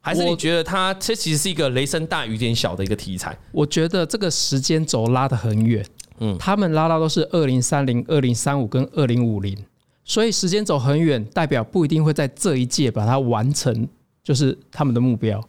[0.00, 3.34] 还是你觉得它这其实是一个雷声大雨点小的一个题材？
[3.52, 5.82] 我觉得这个时间轴拉得很远，
[6.18, 9.56] 嗯，他们拉到都是二零三零、二零三五跟二零五零，
[10.04, 13.88] 所以时间轴很远，代表不一定会在这一届把它完成，
[14.22, 15.42] 就是他们的目标。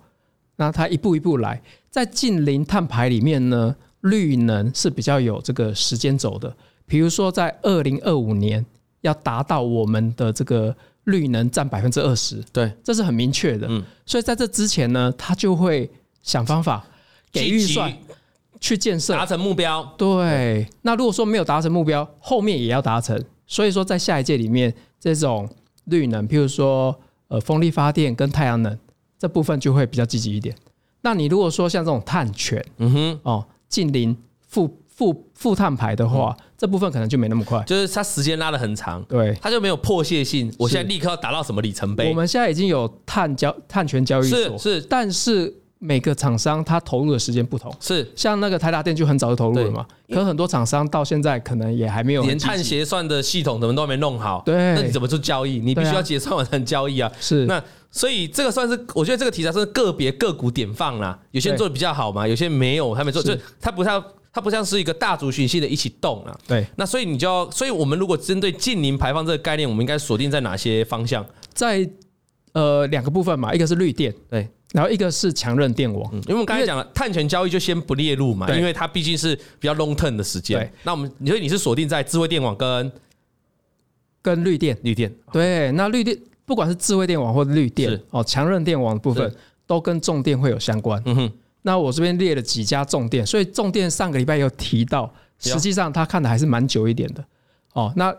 [0.55, 6.55] 那它一步一步来，在近零碳排里面呢，绿能是比较有这个时间轴的。
[6.85, 8.63] 比如说，在二零二五年
[9.01, 13.67] 要达到我们的这个绿能占百分之二十，对，这是很明确的。
[13.69, 15.89] 嗯，所以在这之前呢，他就会
[16.21, 16.85] 想方法
[17.31, 17.91] 给预算
[18.59, 19.83] 去建设，达成目标。
[19.97, 23.21] 对，那如果说没有达成目标，后面也要达成。
[23.47, 25.49] 所以说，在下一届里面，这种
[25.85, 26.97] 绿能，譬如说
[27.29, 28.77] 呃风力发电跟太阳能。
[29.23, 30.53] 这部分就会比较积极一点。
[30.99, 34.13] 那你如果说像这种碳权，嗯哼，哦，近邻
[34.49, 37.63] 负负负碳排的话，嗯，这部分可能就没那么快。
[37.63, 40.53] 就是它时间拉得很长，对，它就没有迫切性。
[40.59, 42.09] 我现在立刻要达到什么里程碑？
[42.09, 47.73] 我们现在已经有碳交碳权交易所，是是，但是每个厂商它投入的时间不同。
[47.79, 54.43] 是，像那个台达电就很早就投入了嘛，可很多厂商到现在可能也还没有连碳协算的系统怎么都还没弄好。
[54.45, 55.59] 对，那你怎么做交易？
[55.59, 57.09] 你必须要结算完成交易啊。
[57.21, 57.63] 是，那。
[57.95, 64.03] 所以这个算是，我觉得这个题材算是个别个股典范啦，有些人做的比较好嘛，有些没有，他没做，就它不像
[64.33, 66.35] 它不像是一个大族群性的一起动啊。
[66.47, 71.23] 对，那所以你就要，所以我们如果针对近零排放这个概念，我们应该锁定在哪些方向？
[71.53, 71.87] 在
[72.53, 80.57] 呃两个部分嘛，一个是绿电，对，然后一个是强韧电网，嗯，因为我们刚才讲了碳权交易就先不列入嘛，因为它毕竟是比较 long term 的时间。
[80.57, 82.91] 对，那我们所以你是锁定在智慧电网跟？
[84.23, 86.17] 跟绿电，绿电，对，那绿电。
[86.45, 89.33] 不管是智慧电网或者绿电哦，强韧电网的部分
[89.65, 91.01] 都跟重电会有相关。
[91.05, 97.23] 嗯哼，那我这边列了几家重电，所以重电上个礼拜有提到，实际上他看的还是蛮久一点的
[97.73, 97.91] 哦。
[97.95, 98.13] 那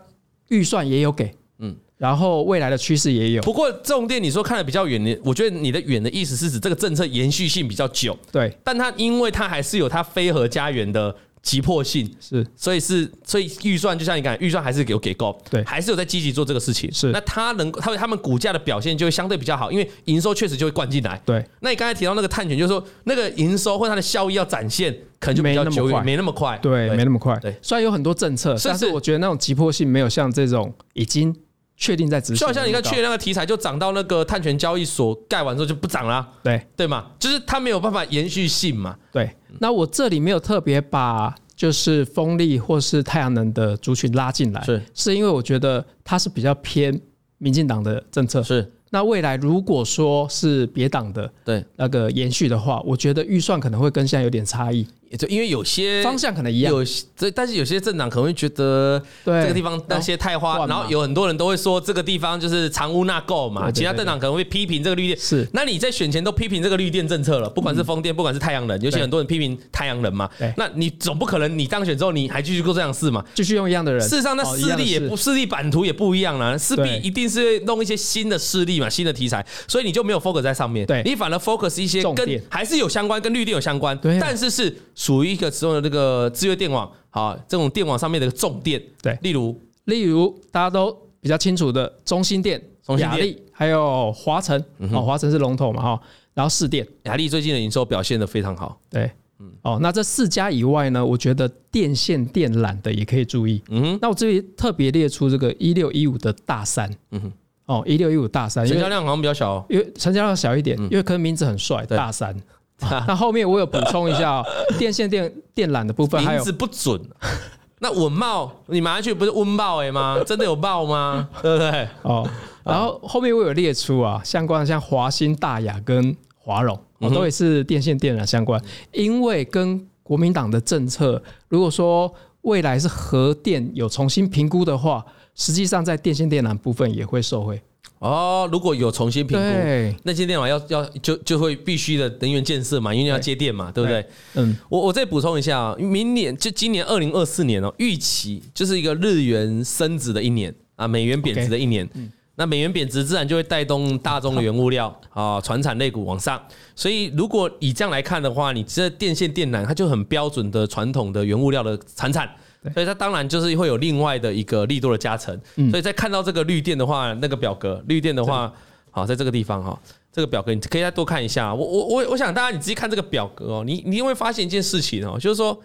[0.49, 3.41] 预算也有给，嗯，然后未来的趋势也有。
[3.43, 11.15] 不过重电你说看的比较远，你我觉得你的远的意思是指这个政策延续性比较久，对，但它因为它还是有它非核家园的。
[11.45, 16.91] 急迫性是，所以是，所以预算就像你讲，预算还是有给够，对，还是有在积极做这个事情。
[16.91, 21.21] 是，那它能，它他们股价的表现就会相对比较好，因为营收确实就会灌进来。
[21.23, 26.57] 对，那你刚才提到那个碳权，就是说那个营收或它的效益要展现，可能就比较久远，没那么快。
[26.63, 27.37] 对，没那么快。
[27.37, 31.35] 对，虽然有很多政策，但是我觉得那种急迫性没有像这种已经
[31.77, 32.37] 确定在执行。
[32.37, 38.95] 就好像你看去年那个题材就涨到那个碳权交易所盖完之后就不涨了，对对嘛，就是它没有办法延续性嘛。
[39.11, 41.35] 对，那我这里没有特别把。
[41.57, 46.99] 就是风力或是太阳能的族群拉进来，是是因为我觉得它是比较偏
[47.37, 54.85] 民进党的政策，是那未来如果说是别党的对那个延续的话，我觉得预算可能会跟现在有点差异。
[55.17, 56.83] 就因为有些方向可能一样，有
[57.15, 63.71] 这但是有些政党可能会觉得这个地方那些太花，然后有很多人都会说这个地方就是藏污纳垢嘛。
[63.71, 65.47] 其他政党可能会批评这个绿电，是。
[65.53, 70.29] 那你在选前都批评这个绿电政策了，不管是风电，不管是太阳能，尤其很多人批评太阳能嘛。
[70.57, 73.23] 那你总不可能你当选之后你还继续做这样事嘛？
[73.33, 74.01] 继续用一样的人。
[74.01, 80.85] 事实上，那势力也不势力版图也不一样了，势必一定是弄一些新的势力嘛，新的题材，所以你就没有 focus 在上面。
[80.85, 85.85] 对，你反而 focus 一些跟还是有相关，跟绿电有相关，但是是属于一个使用的。
[85.85, 92.59] 这个智慧电网，啊，这种电网上面的重电，对，例如，例如大家都比较清楚的中兴电、
[92.97, 94.59] 亚力，还有华城，
[94.91, 96.01] 哦，华晨是龙头嘛，哈，
[96.33, 107.31] 然后市电，雅力最近的营收表现的非常好，对，嗯，哦，那这四家以外呢，我觉得电线电缆的也可以注意，嗯，那我这里特别列出这个一六一五的大三，嗯哼，
[107.67, 112.35] 哦，一六一五大三，成交量好像比较小，因为成交量小一点，因为可能名字很帅，大三。
[113.07, 114.45] 那后面我有补充一下哦，
[114.77, 117.01] 电线电电缆的部分，名字不准。
[117.79, 120.17] 那稳懋，你买上去不是温懋哎吗？
[120.25, 121.27] 真的有懋吗？
[121.41, 121.87] 对不对？
[122.03, 122.27] 哦，
[122.63, 128.61] 然后后面我有列出啊，相关的像华新、大雅跟华荣，哦，都也是电线电缆相关。
[128.93, 132.11] 因为跟国民党的政策，如果说
[132.41, 137.61] 未来是核电有重新评估的话，实际上在电线电缆部分也会受惠。
[137.99, 144.05] 哦，如果有重新评估，那些电网要要就就会必须的能源建设嘛，因为要接电嘛，对不对？
[144.35, 151.89] 嗯，我我再补充一下啊，明年就今年二零二四年哦，预期就是一个日元升值的一年啊，美元贬值的一年。
[152.37, 156.37] 那美元贬值自然就会带动大宗的原物料啊，传产类股往上。
[156.75, 162.29] 所以如果以这样来看的话，你这电线电缆它就很标准的传统的原物料的产产。
[162.73, 165.39] 所以它当然就是会有另外的一个力度的加成。
[165.69, 168.51] 所以在看到这个绿电的话，那个表格绿电的话，
[168.91, 169.79] 好，在这个地方哈，
[170.11, 171.53] 这个表格你可以再多看一下。
[171.53, 175.59] 我我我我想大家你仔细看这个表格哦，你你会发现一件事情哦，就是说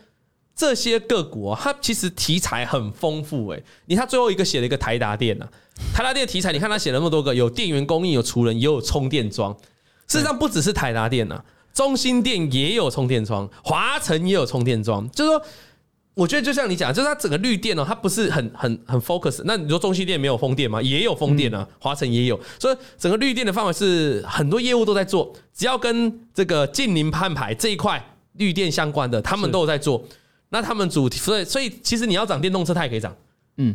[0.55, 3.63] 这些个股啊，它其实题材很丰富诶。
[3.87, 5.47] 你看最后一个写了一个台达电呐，
[5.95, 9.57] 台达电的题材，你看它写了那么多个，有电源供应，有储能，也有充电桩。
[10.07, 11.41] 事实上不只是台达电呐，
[11.73, 15.09] 中兴电也有充电桩，华晨也有充电桩。
[15.13, 15.43] 就是说，
[16.15, 19.41] 我觉得就像你讲，就是它整个绿电哦，它不是很很很 focus。
[19.45, 20.83] 那你说中西电没有风电吗？
[20.83, 22.39] 也有风电啊，华晨也有。
[22.59, 30.05] 所以整个绿电的范围是很多业务都在做，只要跟这个近邻碳排这一块绿电相关的，他们都有在做。
[30.51, 33.17] 那他们主题，所以所以其实你要涨电动车，它也可以涨。
[33.59, 33.75] 嗯，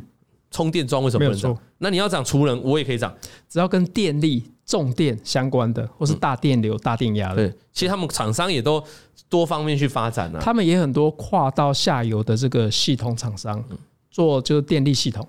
[0.51, 1.57] 充电桩为什么不能涨？
[1.77, 3.15] 那你要涨储能，我也可以涨，
[3.47, 7.35] 只要跟电力、重电相关的，或是大电流、大电压的。
[7.35, 8.83] 对，其实他们厂商也都
[9.29, 10.39] 多方面去发展了。
[10.39, 13.63] 他们也很多跨到下游的这个系统厂商，
[14.09, 15.27] 做就是电力系统，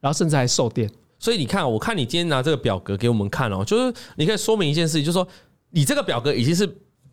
[0.00, 0.90] 然后甚至还售电。
[1.18, 5.26] 所以你看，我看你今天拿这个表格给我们看哦，就是你可以说明一件事情，就是说
[5.70, 6.68] 你这个表格已经是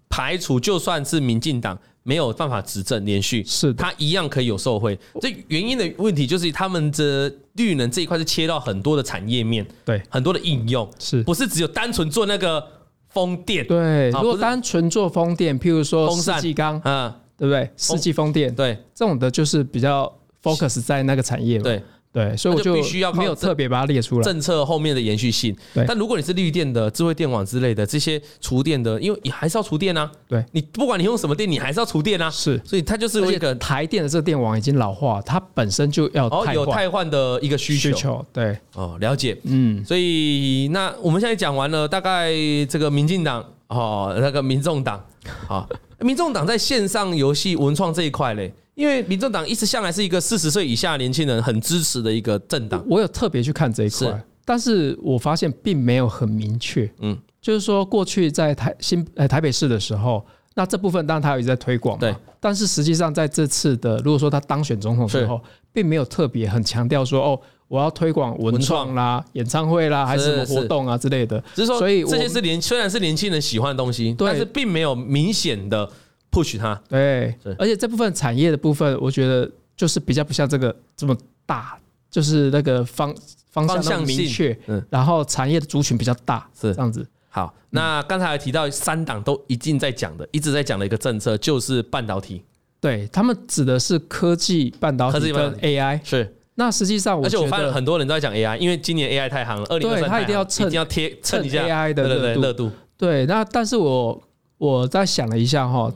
[0.09, 1.79] 排除，就算是民进党。
[2.03, 4.97] 没有办法执政连续，是它一样可以有受贿。
[5.19, 12.65] 这原因的问题就是他们的绿能这一块是切到很多的产业面，对，很多的应用，是不是只有单纯做那个
[13.09, 13.65] 风电？
[13.67, 17.69] 对，如果单纯做风电，譬如说风扇、世纪钢，嗯，对不对？
[17.77, 20.11] 世纪风电，对，这种的就是比较
[20.41, 21.81] focus 在那个产业，对。
[22.13, 24.23] 对，所以我就必须要没有特别把它列出来。
[24.23, 25.85] 政策后面的延续性，对。
[25.87, 30.11] 但如果你是绿电的、智慧电网之类的这些储电的，因为你还是要储电啊。
[30.27, 32.29] 对，你不管你用什么电，你还是要储电啊。
[32.29, 37.89] 是，所以它就是一个台电的这个电网已经老化，它本身就要哦有汰换的一个需求。
[37.89, 39.37] 需求对，哦，了解。
[39.43, 42.33] 嗯，所以那我们现在讲完了，大概
[42.69, 45.01] 这个民进党哦，那个民众党
[45.47, 45.65] 啊，
[45.99, 48.53] 民众党在线上游戏文创这一块嘞。
[48.81, 56.91] 因为民政党一直向来是一个四十岁以下年轻人很支持的一个政党，我有特别去看这一块，但是我发现并没有很明确。
[57.01, 62.15] 嗯，就是说过去在台新呃台北市的时候，那这部分当然他有一直在推广嘛，对。
[62.39, 65.39] 但是实际上在这次的，如果说他当选总统之后，
[65.71, 71.39] 并没有特别很强调说哦，我要推广文创啦、演唱会啦，还是什么活动啊之类的。
[71.53, 75.87] 只是说，所以这些是年虽然是年轻人喜欢的东西，但是并没有明显的。
[76.31, 81.15] Push 它，对，而且这部分产业的部分，我觉得就是比较不像这个这么
[81.45, 81.77] 大，
[82.09, 83.13] 就是那个方
[83.51, 87.05] 方向明确，嗯，然后产业的族群比较大，是这样子。
[87.29, 92.41] 好，那刚才还提到三党都一直在讲的，一直在讲的一个政策就是半导体，
[92.79, 96.35] 对他们指的是科技半导体跟 AI，是。
[96.55, 102.69] 那实际上，而且我发现很多人都在讲 AI，因为今年 AI 太夯了，二零二三他一定要蹭，一定要贴蹭一下 AI 的热度。
[102.97, 104.21] 对，那但是我
[104.57, 105.91] 我在想了一下哈。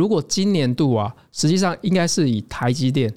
[0.00, 3.12] 如果今年度啊，实际上应该是以台积电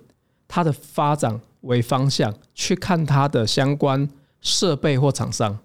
[0.50, 4.06] 它的发展为方向去看它的相关
[4.41, 5.58] 设备或厂商。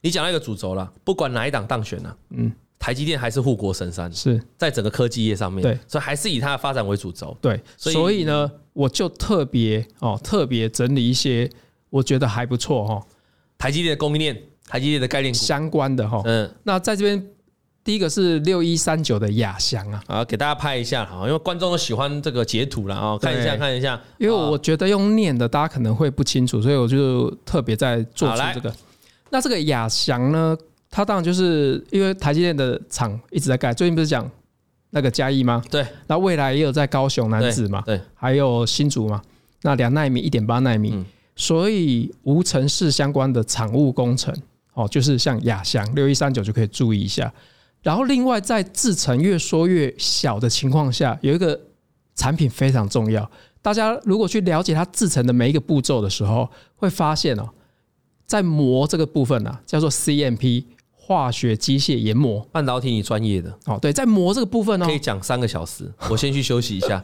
[0.00, 7.36] 你讲那个主轴了，不管哪一党当选呢，嗯，台积电还是护国神山，是在整个科技业上面，对，所以还是以它的发展为主轴。
[7.40, 11.48] 对，所以呢，我就特别哦，特别整理一些
[11.88, 13.00] 我觉得还不错哈，
[13.56, 17.24] 台积电的供应链、台积电的概念相关的哈，嗯，那在这边。
[17.84, 24.00] 第一个是六一三九的亚翔啊，啊，给大家拍一下哈，因为观众都喜欢这个截图了啊，看一下看一下。
[24.16, 28.74] 因为我觉得用念的大家可能会不清楚，所以我就特别在做出这个。
[29.28, 30.56] 那这个亚翔呢，
[30.90, 34.28] 它当然就是因为台积电的厂一直在盖，最近不是讲
[34.88, 35.62] 那个嘉义吗？
[35.70, 35.86] 对。
[36.06, 37.82] 那未来也有在高雄南子嘛？
[37.84, 38.00] 对。
[38.14, 39.20] 还有新竹嘛？
[39.60, 41.04] 那两纳米、一点八纳米，
[41.36, 44.34] 所以无尘室相关的厂务工程
[44.72, 47.30] 哦，就是像亚翔六一三九就可以注意一下。
[47.84, 51.60] 然后，另外在制程越缩越小的情况下，有一个
[52.14, 53.30] 产品非常重要。
[53.60, 57.50] 大家如果去了解它制成的每一个步骤的时候，会发现哦，
[58.26, 62.40] 在磨这个部分啊，叫做 CMP 化学机械研磨。
[62.50, 65.92] 半导体你专业的哦，对，在磨这个部分呢，可以讲三个小时。
[66.08, 67.02] 我先去休息一下。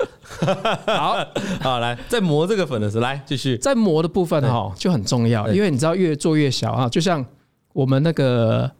[0.87, 1.19] 好
[1.61, 3.59] 好来，在磨这个粉的时候，来继续。
[3.59, 7.23] 在磨的部分哈就很重要，因为你知道越做越小啊，就像
[7.75, 8.73] 我们那个。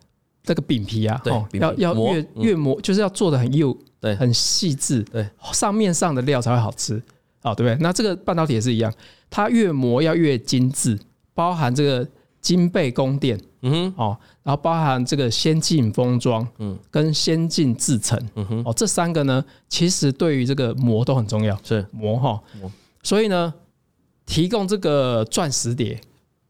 [0.51, 7.01] 这个饼皮啊，哦，要要越越磨，就是要做的很幼，对，很细致，对，上面上的料才会好吃，
[7.43, 7.77] 哦，对不对？
[7.81, 8.93] 那这个半导体也是一样，
[9.31, 10.99] 它越磨要越精致，
[11.35, 12.05] 包含这个
[12.41, 21.87] 金贝供电，嗯哼，哦，然后包含这个先进封装，嗯，跟先进制程，嗯哼，哦，这三个呢，其实对于这个磨都很重要，是。
[21.93, 22.43] 磨哈，
[23.05, 23.55] 所以呢，
[24.27, 26.01] 提供这个钻石碟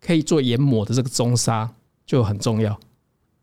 [0.00, 1.70] 可以做研磨的这个中砂
[2.06, 2.80] 就很重要。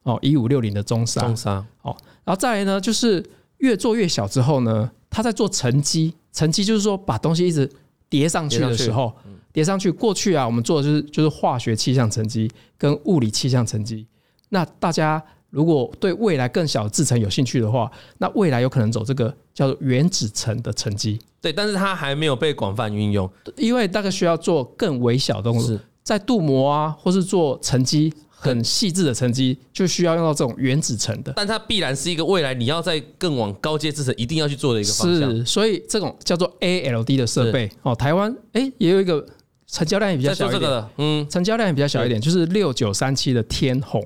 [0.07, 1.93] 哦，一五六零的中砂，中砂，哦，
[2.23, 3.21] 然后再来呢，就是
[3.57, 7.69] 越做越小之后呢，它在做沉积，沉积就是说把东西一直
[8.09, 9.11] 叠上去的时候，
[9.51, 9.91] 叠上去。
[9.91, 14.07] 过去啊，我们做的就是就是化学气象沉积跟物理气象沉积。
[14.47, 21.19] 那大家如果对未来更小的制程有兴趣的话，那未来有可能走这个叫做原子层的沉积。
[21.41, 31.33] 对，但是它还没有被广泛运用，因为大概需要做更微小的东西，在镀膜啊，或是做沉积很细致的沉积，就需要用到这种原子层的。
[31.35, 35.29] 但它必然是一个未来你要在更往高阶制程一定要去做的一个方向。
[35.31, 39.25] 是，所以这种叫做 ALD 的设备哦，台湾哎也有一个
[39.65, 44.01] 成交量也比较小一点，嗯，成交量也比较小一点，就是六九三七的天虹。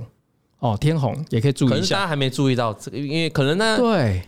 [0.59, 1.75] 哦，天虹也可以注意一下。
[1.75, 4.21] 可是大家还没注意到这个，因为可能呢，对，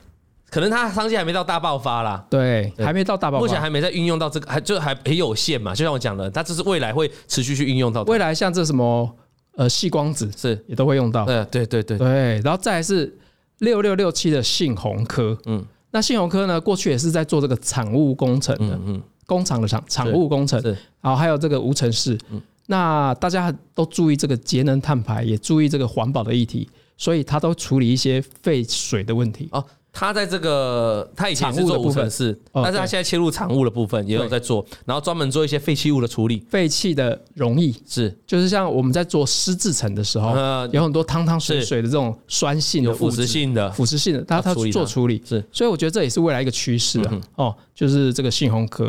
[0.49, 2.25] 可能它商机还没到大爆发啦。
[2.27, 5.75] 对，还没到大爆发，目前还没在运用到这个，还就还很有限嘛。
[5.75, 8.01] 就像我讲的，它这是未来会持续去运用到。
[8.03, 9.15] 未来像这什么
[9.55, 11.25] 呃细光子是也都会用到。
[11.25, 12.41] 对对对对对。
[12.41, 13.17] 然后再来是
[13.59, 20.61] 六六六七的信鸿科，嗯，那信鸿科呢，过去也是在做这个产物工程的，嗯，工厂的厂产物工程，
[21.01, 22.41] 然后还有这个无尘室，嗯。
[22.67, 29.49] 那大家都注意这个节能碳排，也注意这个环保的议题，所以它都处理一些废水的问题。
[29.51, 29.63] 哦，
[29.95, 36.43] 他在这个他以前是做无尘室，但是他现在切入产物的部分也有在做，然后专门做一些废弃物的处理。
[36.49, 40.35] 废弃的容易是，就是像我们在做湿制程的时候，
[40.71, 45.21] 有很多汤汤水水的这种酸性的、腐蚀性的、腐蚀性的，他他做处理。
[45.23, 47.21] 是，所以我觉得这也是未来一个趋势啊。
[47.35, 48.85] 哦，就是这个信鸿科。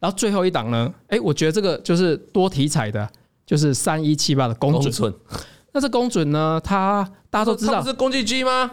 [0.00, 3.08] 然后最后一档呢，哎，我觉得这个就是多题材的，
[3.46, 5.14] 就是三一七八的公准。
[5.72, 7.80] 那这公准呢，它大家都知道。
[7.84, 8.68] 是工具机吗？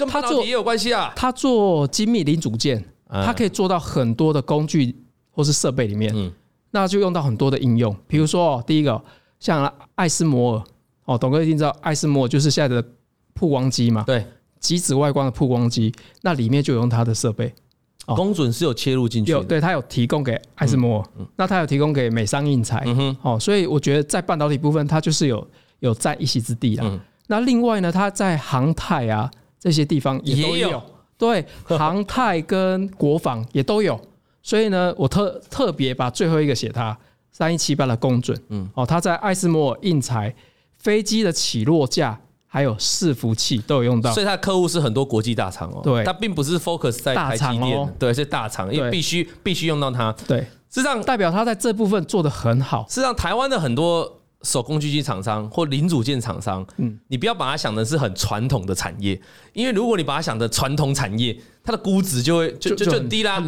[0.00, 1.12] 跟半导体也有关系啊。
[1.14, 4.96] 他做精密零组件，他可以做到很多的工具
[5.30, 6.32] 或是设备里面，
[6.70, 7.94] 那就用到很多的应用。
[8.08, 9.00] 比如说，第一个
[9.38, 10.64] 像艾斯摩尔，
[11.04, 12.88] 哦，董哥一定知道，艾斯摩尔就是现在的
[13.34, 14.24] 曝光机嘛，对，
[14.58, 15.92] 极紫外光的曝光机，
[16.22, 17.52] 那里面就有用它的设备。
[18.06, 22.84] 功准是有切入进去的，有对，他有提供给艾斯摩尔，那他有提供给美商印材，
[23.22, 25.46] 哦，所以我觉得在半导体部分，它就是有
[25.78, 27.00] 有占一席之地啊。
[27.28, 29.30] 那另外呢，它在航太啊
[29.60, 30.82] 这些地方也都有，
[31.16, 31.46] 对，
[31.78, 34.00] 航太跟国防也都有。
[34.42, 36.98] 所以呢，我特特别把最后一个写它
[37.30, 40.34] 三一七八的公准，嗯，哦，它在艾斯摩尔印材
[40.78, 42.18] 飞机的起落架。
[42.52, 45.80] 还有伺服器都有用到，所以它的客户是很多国际大厂哦。
[45.84, 50.12] 对，它并不是 focus 在台积电，哦、对，是大厂，因为必须必须用到它。
[50.26, 52.84] 对，事实上代表它在这部分做得很好。
[52.88, 59.20] 事实上，台湾的很多手工具机厂商或零组件厂商，嗯，你不要把它想的是很传统的产业，
[59.52, 63.42] 因为如果你把它想的传统产业，它的估值就会就就就很低啦。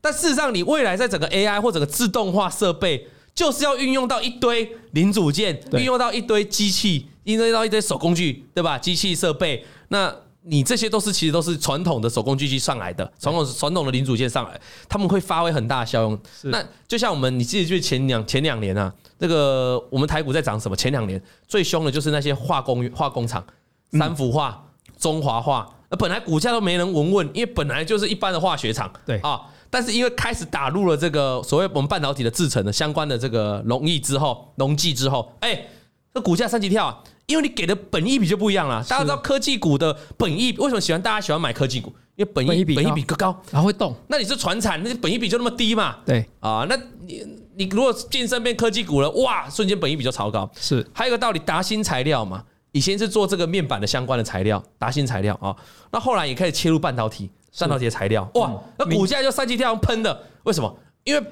[0.00, 7.08] 但事实上，你未来在整个 AI 或整个自动化设备，就是要运用到一堆零组件，运用到一堆机器。
[7.26, 8.78] 运用到一堆手工具，对吧？
[8.78, 16.16] 机器设备，那你这些都是其实都是传统的手工具机上来的，传统传统的零组件上来，他们会发挥很大的效用。
[16.42, 20.76] 那就像我们，你记得就前两前两年啊，这个我们台股在涨什么？
[20.76, 23.44] 前两年最凶的就是那些化工化工厂，
[23.92, 24.64] 三幅化、
[24.98, 29.40] 中华化，那本来股价都没人闻问，因为本来就是一般的化学厂，对啊，
[29.70, 35.66] 但是因为开始打入了这个所谓我们半导体的制程的相关的这个溶液之后，溶剂之后，哎，
[36.12, 37.02] 那股价三级跳啊！
[37.26, 41.92] 因为你给的本益比就不一样了，大家知道科技股的本益为什么喜欢大家喜欢买科技股？
[42.16, 43.94] 因为本一比本一比更高，然后会动。
[44.08, 45.96] 那你是传产，那本一比就那么低嘛？
[46.04, 46.74] 对啊，那
[47.06, 50.50] 你你如果晋升变科技股了，哇，瞬间本一比就超高。
[50.58, 52.42] 是，还有一个道理，达新材料嘛，
[52.72, 55.54] 以前是做这个面板的相关的材料，达新材料啊，
[55.90, 60.78] 那后来也开始切入半导体，半导体的材料，哇，那股价就三级跳喷的，为什么？
[61.04, 61.22] 因为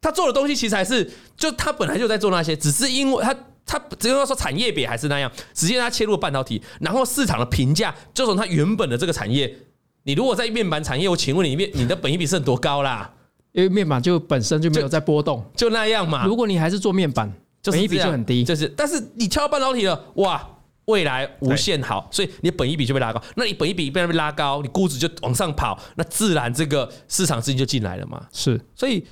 [0.00, 3.34] 他做的东西其实还是，就他本来就在做那些，只是因为他。
[3.66, 9.56] 他只能说产业别还是那样，直接他切入半导体，然后市场的评价就从他原本的这个产业。
[10.04, 13.10] 你如果在面板产业，我请问你面你的本益比是多高啦？
[13.52, 16.26] 因为面板就本身就没有在波动，就那样嘛。
[16.26, 17.30] 如果你还是做面板，
[17.62, 18.44] 就本益比就很低。
[18.44, 20.46] 就是，但是你跳到半导体了，哇，
[20.84, 23.22] 未来无限好，所以你的本益比就被拉高。
[23.36, 28.26] 那你本益比被拉高，你估值就往上跑，那自然这个市场资金就进来了嘛。
[28.32, 29.04] 是，所以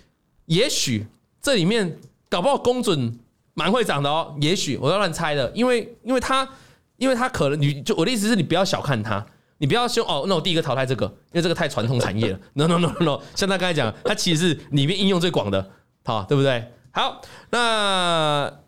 [0.46, 1.06] 也许
[1.40, 3.18] 这里面搞不好公准。
[3.54, 6.48] 蛮会涨的哦，也许我要乱猜的，因为因为它，
[6.96, 9.22] 因为它可能你就我的意思是你不要小看它，
[9.62, 12.38] 你不要说哦，那我第一个淘汰这个，因为这个太传统产业了。
[12.54, 15.70] No no no no，像他刚才讲，它其实是里面应用最广的，
[16.04, 16.64] 好，对不对？
[16.90, 18.61] 好，那。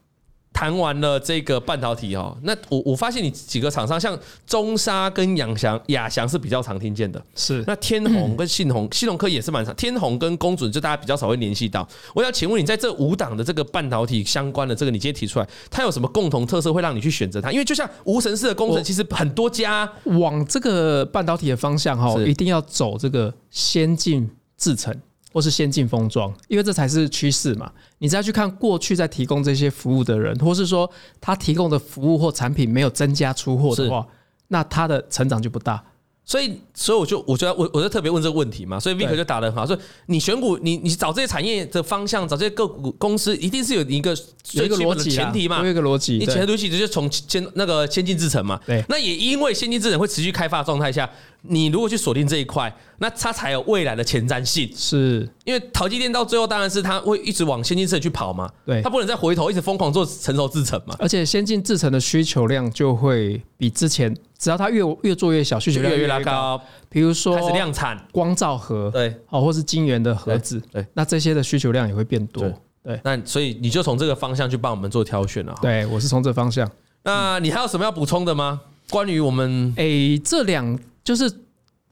[0.55, 11.86] 谈完了这个半导体哦，那我我发现你几个厂商像中沙跟亚翔，亚翔是比较常听见的，是那天虹跟信鋐， 信鋐科也是蛮常，天虹跟公准就大家比较少会联系到。
[12.14, 17.50] 我想请问你，在这五档的这个半导体相关的这个，你今天提出来，它有什么共同特色会让你去选择它？
[17.50, 24.96] 因为就像无尘室的工程，其实很多家往这个半导体的方向哈，一定要走这个先进制程。
[25.35, 27.68] 或是先进封装，因为这才是趋势嘛。
[27.99, 30.89] 你再去看过去在提供这些服务的人，或是说
[31.20, 34.07] 他提供的服务或产品没有增加出货的话，
[34.47, 35.82] 那他的成长就不大。
[36.26, 39.76] 所以，所以我就我觉得我我就特别问这个问题嘛，所以 Vick 就打得很好，说
[40.07, 44.16] 你选股，你你找这些产业的方向，找这些个股公司，一定是有一个
[44.53, 51.11] 有一个逻辑前提嘛，有一个逻辑，你前提就是从先那个先进制程嘛，对，那也因为先进制程会持续开发状态下。
[51.47, 54.70] 你如果去锁定这一块，那它才有未来的前瞻性。
[54.74, 60.97] 是因为淘金店到最后当然是它会一直往先进制程去跑嘛，对，它不能再回头一直疯狂做成熟制程嘛。
[60.99, 66.61] 而且先进制程的需求量就会比之前，只要它越越做越小，需求量越，来，越拉高。
[66.88, 72.51] 比如说开始量产光照盒，对，哦，或是晶圆的盒子，对，那这些的需求量也会变多。
[72.82, 75.55] 对，那所以你就从这个方向去帮我们做挑选了。
[75.61, 76.70] 对，我是从这方向。
[77.03, 78.61] 那你还有什么要补充的吗？
[78.90, 81.30] 关于我们诶，这两就是。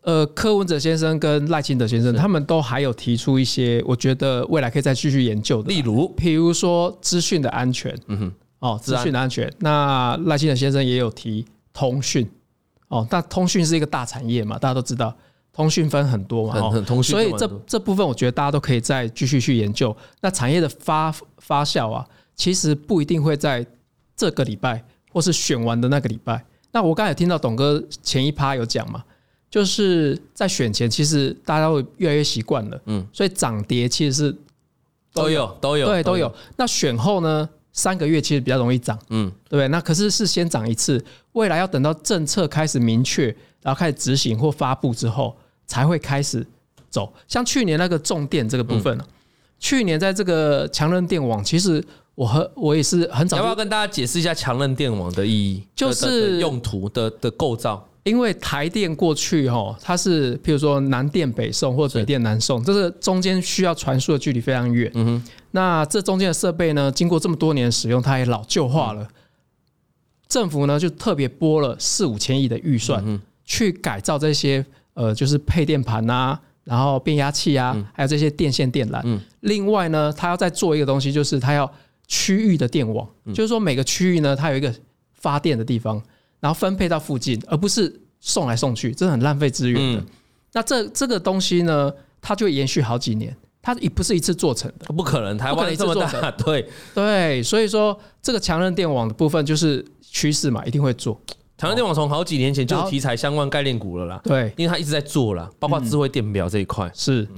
[0.05, 9.49] 呃，柯文哲先生跟赖清德先生，他们都还有提出一些，我觉得未来可以再继续研究的，例如，譬如说资讯的安全，嗯哼，哦，资讯的安全。
[9.61, 12.29] 那赖清德先生也有提通讯，
[12.89, 15.17] 哦，但通讯是一个大产业嘛，大家都知道，
[15.53, 19.97] 通讯分很多嘛，很通讯，所以这这部分我觉得大家都可以再继续去研究。
[20.21, 22.05] 那产业的发发酵啊，
[22.35, 23.65] 其实不一定会在
[24.17, 26.45] 这个礼拜或是选完的那个礼拜。
[26.73, 29.05] 那我刚才有听到董哥前一趴有讲嘛。
[29.51, 34.35] 就是在选前，其实大家会越来越习惯了，嗯，所以涨跌其实是
[35.13, 36.35] 都有都有对都有。
[36.57, 39.69] 那选后呢，三个月其实比较容易涨，嗯，对不对？
[39.69, 43.27] 那可是是先涨一次，未来要等到政策开始明确，
[43.61, 46.47] 然后开始执行或发布之后，才会开始
[46.89, 47.13] 走。
[47.29, 48.99] 像去年那个重电这个部分，
[49.59, 57.89] 去年在这个强韧电网，其实我和我也是很早要不要跟大家解释一下强韧电网的意义，就是用途的的构造。
[58.05, 64.91] 因为台电过去哈，它是譬如说南电北送或者北电南送，这是中间需要传输的距离非常远。
[64.95, 69.07] 嗯哼，那这中间的设备呢，经过这么多年使用，它也老旧化了。
[70.29, 79.21] 政府呢就特别拨了四五千亿的预算，去改造这些呃，就是配电盘啊，然后变压器啊，还有这些电线电缆。
[79.41, 81.73] 另外呢，它要再做一个东西，就是它要
[82.13, 84.71] 区域的电网，就是说每个区域呢，它有一个
[85.15, 86.03] 发电的地方。
[86.43, 90.01] 然后分配到附近，而不是送来送去，这是很浪费资源的。
[90.01, 90.07] 嗯、
[90.53, 93.33] 那这这个东西呢，它就会延续好几年，
[93.63, 95.39] 它也不是一次做成的，不可能。
[95.39, 101.17] 台湾这么大， 对对，所以说这个强韧电网的部分就是趋势嘛，一定会做。
[101.63, 107.29] 强韧电网从好几年前就有题材相关概念股了啦，对，因为它一直在做啦，包括智慧电表这一块、嗯、是。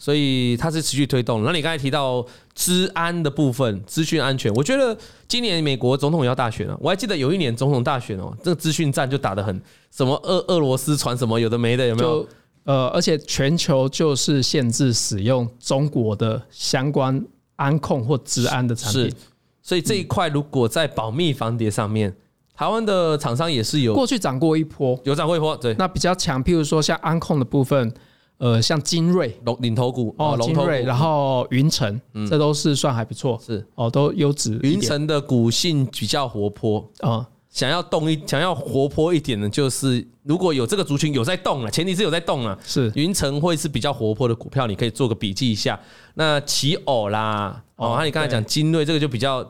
[0.00, 1.44] 所以它是持续推动。
[1.44, 2.26] 那你刚才提到
[2.56, 4.98] 治安的部分，资讯安全，我觉得
[5.28, 6.76] 今年美国总统要大选了。
[6.80, 9.62] 我还记得有一年总统大选哦，这个资讯战就打得很
[9.92, 12.26] 什么俄俄罗斯传什么有的没的，有没有？
[12.64, 17.24] 呃，而且全球就是限制使用中国的相关
[17.54, 19.04] 安控或治安的产品。
[19.04, 19.16] 是，
[19.62, 22.12] 所以这一块如果在保密防谍上面，
[22.58, 25.56] 台湾的厂商也是有过去涨过一波，有涨过一波。
[25.56, 27.94] 对，那比较强，譬如说像安控的部分。
[28.40, 32.00] 呃，像精锐龙领头股哦，精锐，然后云层，
[32.30, 34.56] 这都是算还不错，是哦，都优质。
[34.62, 45.76] 云城的股性比较活泼啊，想要动一，想要活泼一点的，就是如果有这个族群有在动了，前提是有在动了，是云城会是比较活泼的股票，你可以做个笔记一下。
[46.14, 49.44] 那奇偶啦，哦，那你刚才讲精锐这个就比较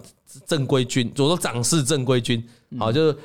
[0.46, 2.42] 正规军，我说涨势正规军，
[2.78, 3.16] 好就是。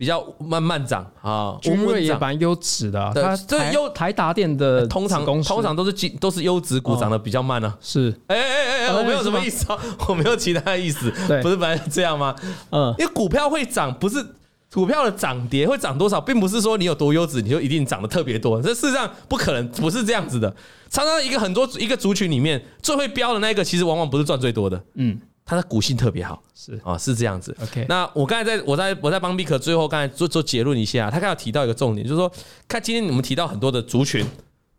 [0.00, 7.74] 比较慢慢涨啊，军瑞也蛮优质的，它这优台达电的通常通常都是都是优质股涨得比较慢呢。
[7.82, 9.66] 是，哎哎哎哎，我没有什么意思，
[10.08, 11.10] 我没有其他意思，
[11.42, 12.34] 不是本来这样吗？
[12.70, 14.24] 嗯，因为股票会涨，不是
[14.72, 20.56] 股票的涨跌会涨多少，并不是说你有多优质，你就一定涨得特别多，这事实上不可能，不是这样子的。
[20.88, 24.82] 常常一个很多一个族群里面最会飙的那个，其实往往不是赚最多的。
[24.94, 25.20] 嗯。
[25.50, 27.52] 它的股性特别好，是啊，是这样子。
[27.60, 32.30] OK，那我刚才在我在我在帮 Vic 最后刚才做做结论一下，他刚才提到一个重点，就是说，
[32.68, 34.24] 看今天我们提到很多的族群，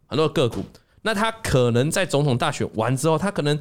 [0.08, 0.64] 很多的个股，
[1.02, 3.54] 那他可能在总统大选完之后，他可能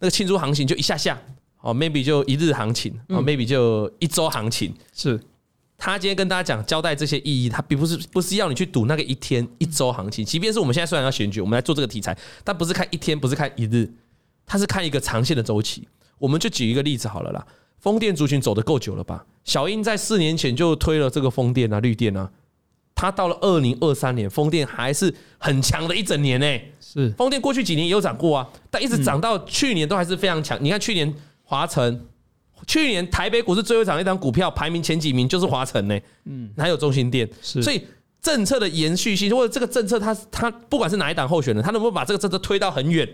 [0.00, 1.18] 那个庆祝行情就一下下，
[1.62, 4.74] 哦，maybe 就一日行情，哦，maybe 就一周行情。
[4.94, 5.18] 是，
[5.78, 12.14] 他今天跟大家讲交代这些意义，他并不是不是要你去赌那个一天一周行情，即便是我们现在虽然要选举，我们来做这个题材，
[12.44, 13.90] 但不是看一天，不是看一日，
[14.44, 15.88] 他是看一个长线的周期。
[16.18, 17.46] 我们就举一个例子好了啦，
[17.78, 19.24] 风电族群走得够久了吧？
[19.44, 22.30] 小英在四年前就推了这个风电啊、绿电啊，
[22.94, 26.72] 它到了二零二三年，风电还是很强的一整年呢、欸。
[26.80, 30.58] 是，风电过去几年也有涨过啊，但一直涨到去年都还是非常强。
[30.60, 31.14] 你看去年
[31.44, 32.04] 华晨，
[32.66, 35.98] 去年台北股市最后涨的一张股票，排名前几名就是华晨呢。
[36.24, 37.28] 嗯，还有中兴电。
[37.40, 37.82] 是，所以
[38.20, 43.08] 政策的延续性，或者这个政策它它不管是哪一档候选人，它能不能把这个政策推到很远？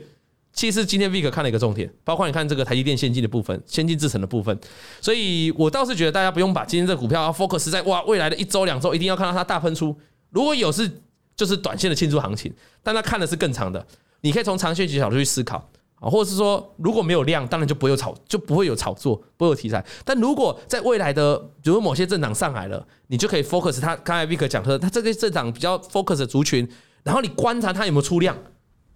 [0.54, 4.56] 其实今天 Vick 看了一个重点，包括你看这个台积电先进的部分、先进制程的部分，
[5.00, 9.94] 所以我倒是觉得大家不用把今天这股票 focus 在哇未来的一周两周一定要看到它大喷出，
[10.30, 10.90] 如果有是
[11.36, 12.52] 就是短线的庆祝行情，
[12.82, 13.84] 但他看的是更长的，
[14.20, 16.08] 你可以从长线角度去思考啊。
[16.08, 19.84] 或者是说，如果没有量，当然就不会有炒，就不会有炒作，不会有题材。
[20.04, 23.96] 但如果在未来的，比如某些政党上来了，你就可以 focus 他。
[23.96, 26.68] 刚才 Vick 讲说，他这个政党比较 focus 的族群，
[27.02, 28.36] 然后你观察它有没有出量，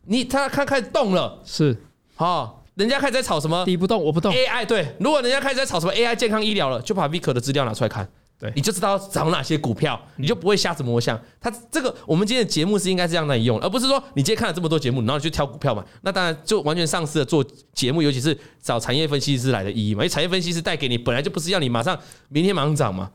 [0.09, 1.77] 你他看开始动了，是，
[2.17, 3.65] 哦，人家开始在炒什么？
[3.67, 4.33] 你不动，我不动。
[4.33, 8.09] AI 对，如果人家开始在炒什么 AI 健康医疗了，就把 Vic 的资料拿出来看。
[8.41, 11.21] 对，你就知道找哪些股票，你就不会瞎子摸象。
[11.41, 15.85] 他这个，我们今天的节目是应该这样来用，而不是说你今天看了这么多节目，然后你去挑股票嘛。
[16.03, 17.45] 那当然就完全丧失了做
[17.75, 19.99] 节目，尤其是找产业分析师来的意义嘛。
[19.99, 21.99] 因为产业分析师带给你本来就不是要你马上
[22.29, 23.11] 明天马上涨嘛，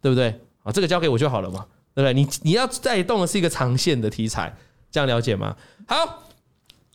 [0.00, 0.28] 对不对？
[0.62, 2.14] 啊，这个交给我就好了嘛，对不对？
[2.14, 4.56] 你你要带动的是一个长线的题材，
[4.92, 5.56] 这样了解吗？
[5.88, 6.22] 好。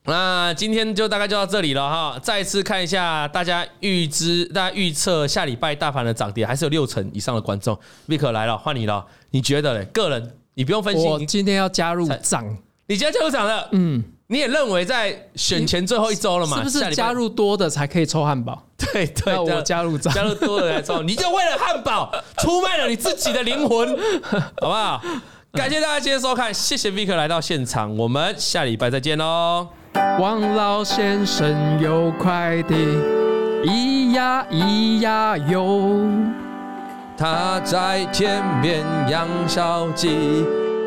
[0.05, 7.77] 那今天就大概就到这里了哈，再次看一下大家预知，大家预测下礼拜大盘的涨跌，还是有六成以上的观众。
[8.09, 9.85] Vic 来了，换你了，你觉得嘞？
[9.93, 12.45] 个人你不用分析，我今天要加入涨，
[12.87, 16.57] 你今天加入涨了，嗯，你也认为在选前最后一周了嘛？
[16.57, 18.61] 是不是加入多的才可以抽汉堡？
[18.77, 23.97] 对对，我加入涨，加入多的来抽，你就为了汉堡出卖了你自己的灵魂，
[24.59, 25.01] 好不好？
[25.53, 29.69] 感谢大家今天收看，谢谢 Vic 来到现场，我们下礼拜再见喽。
[30.19, 32.75] 王老先生有快递，
[33.63, 36.07] 咿呀咿呀哟，
[37.17, 40.43] 他在田边养小鸡，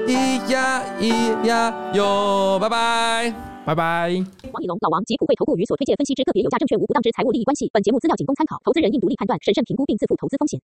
[0.06, 3.34] 咿呀咿呀哟，拜拜
[3.64, 4.08] 拜拜。
[4.52, 7.70] 王以龙、老王及普惠投顾与所推荐分析之个别有价证券无不当之财务利益关系。
[7.72, 10.60] 本节目资料仅供参考，投资人应独立判断、审慎评估并自负投资风险。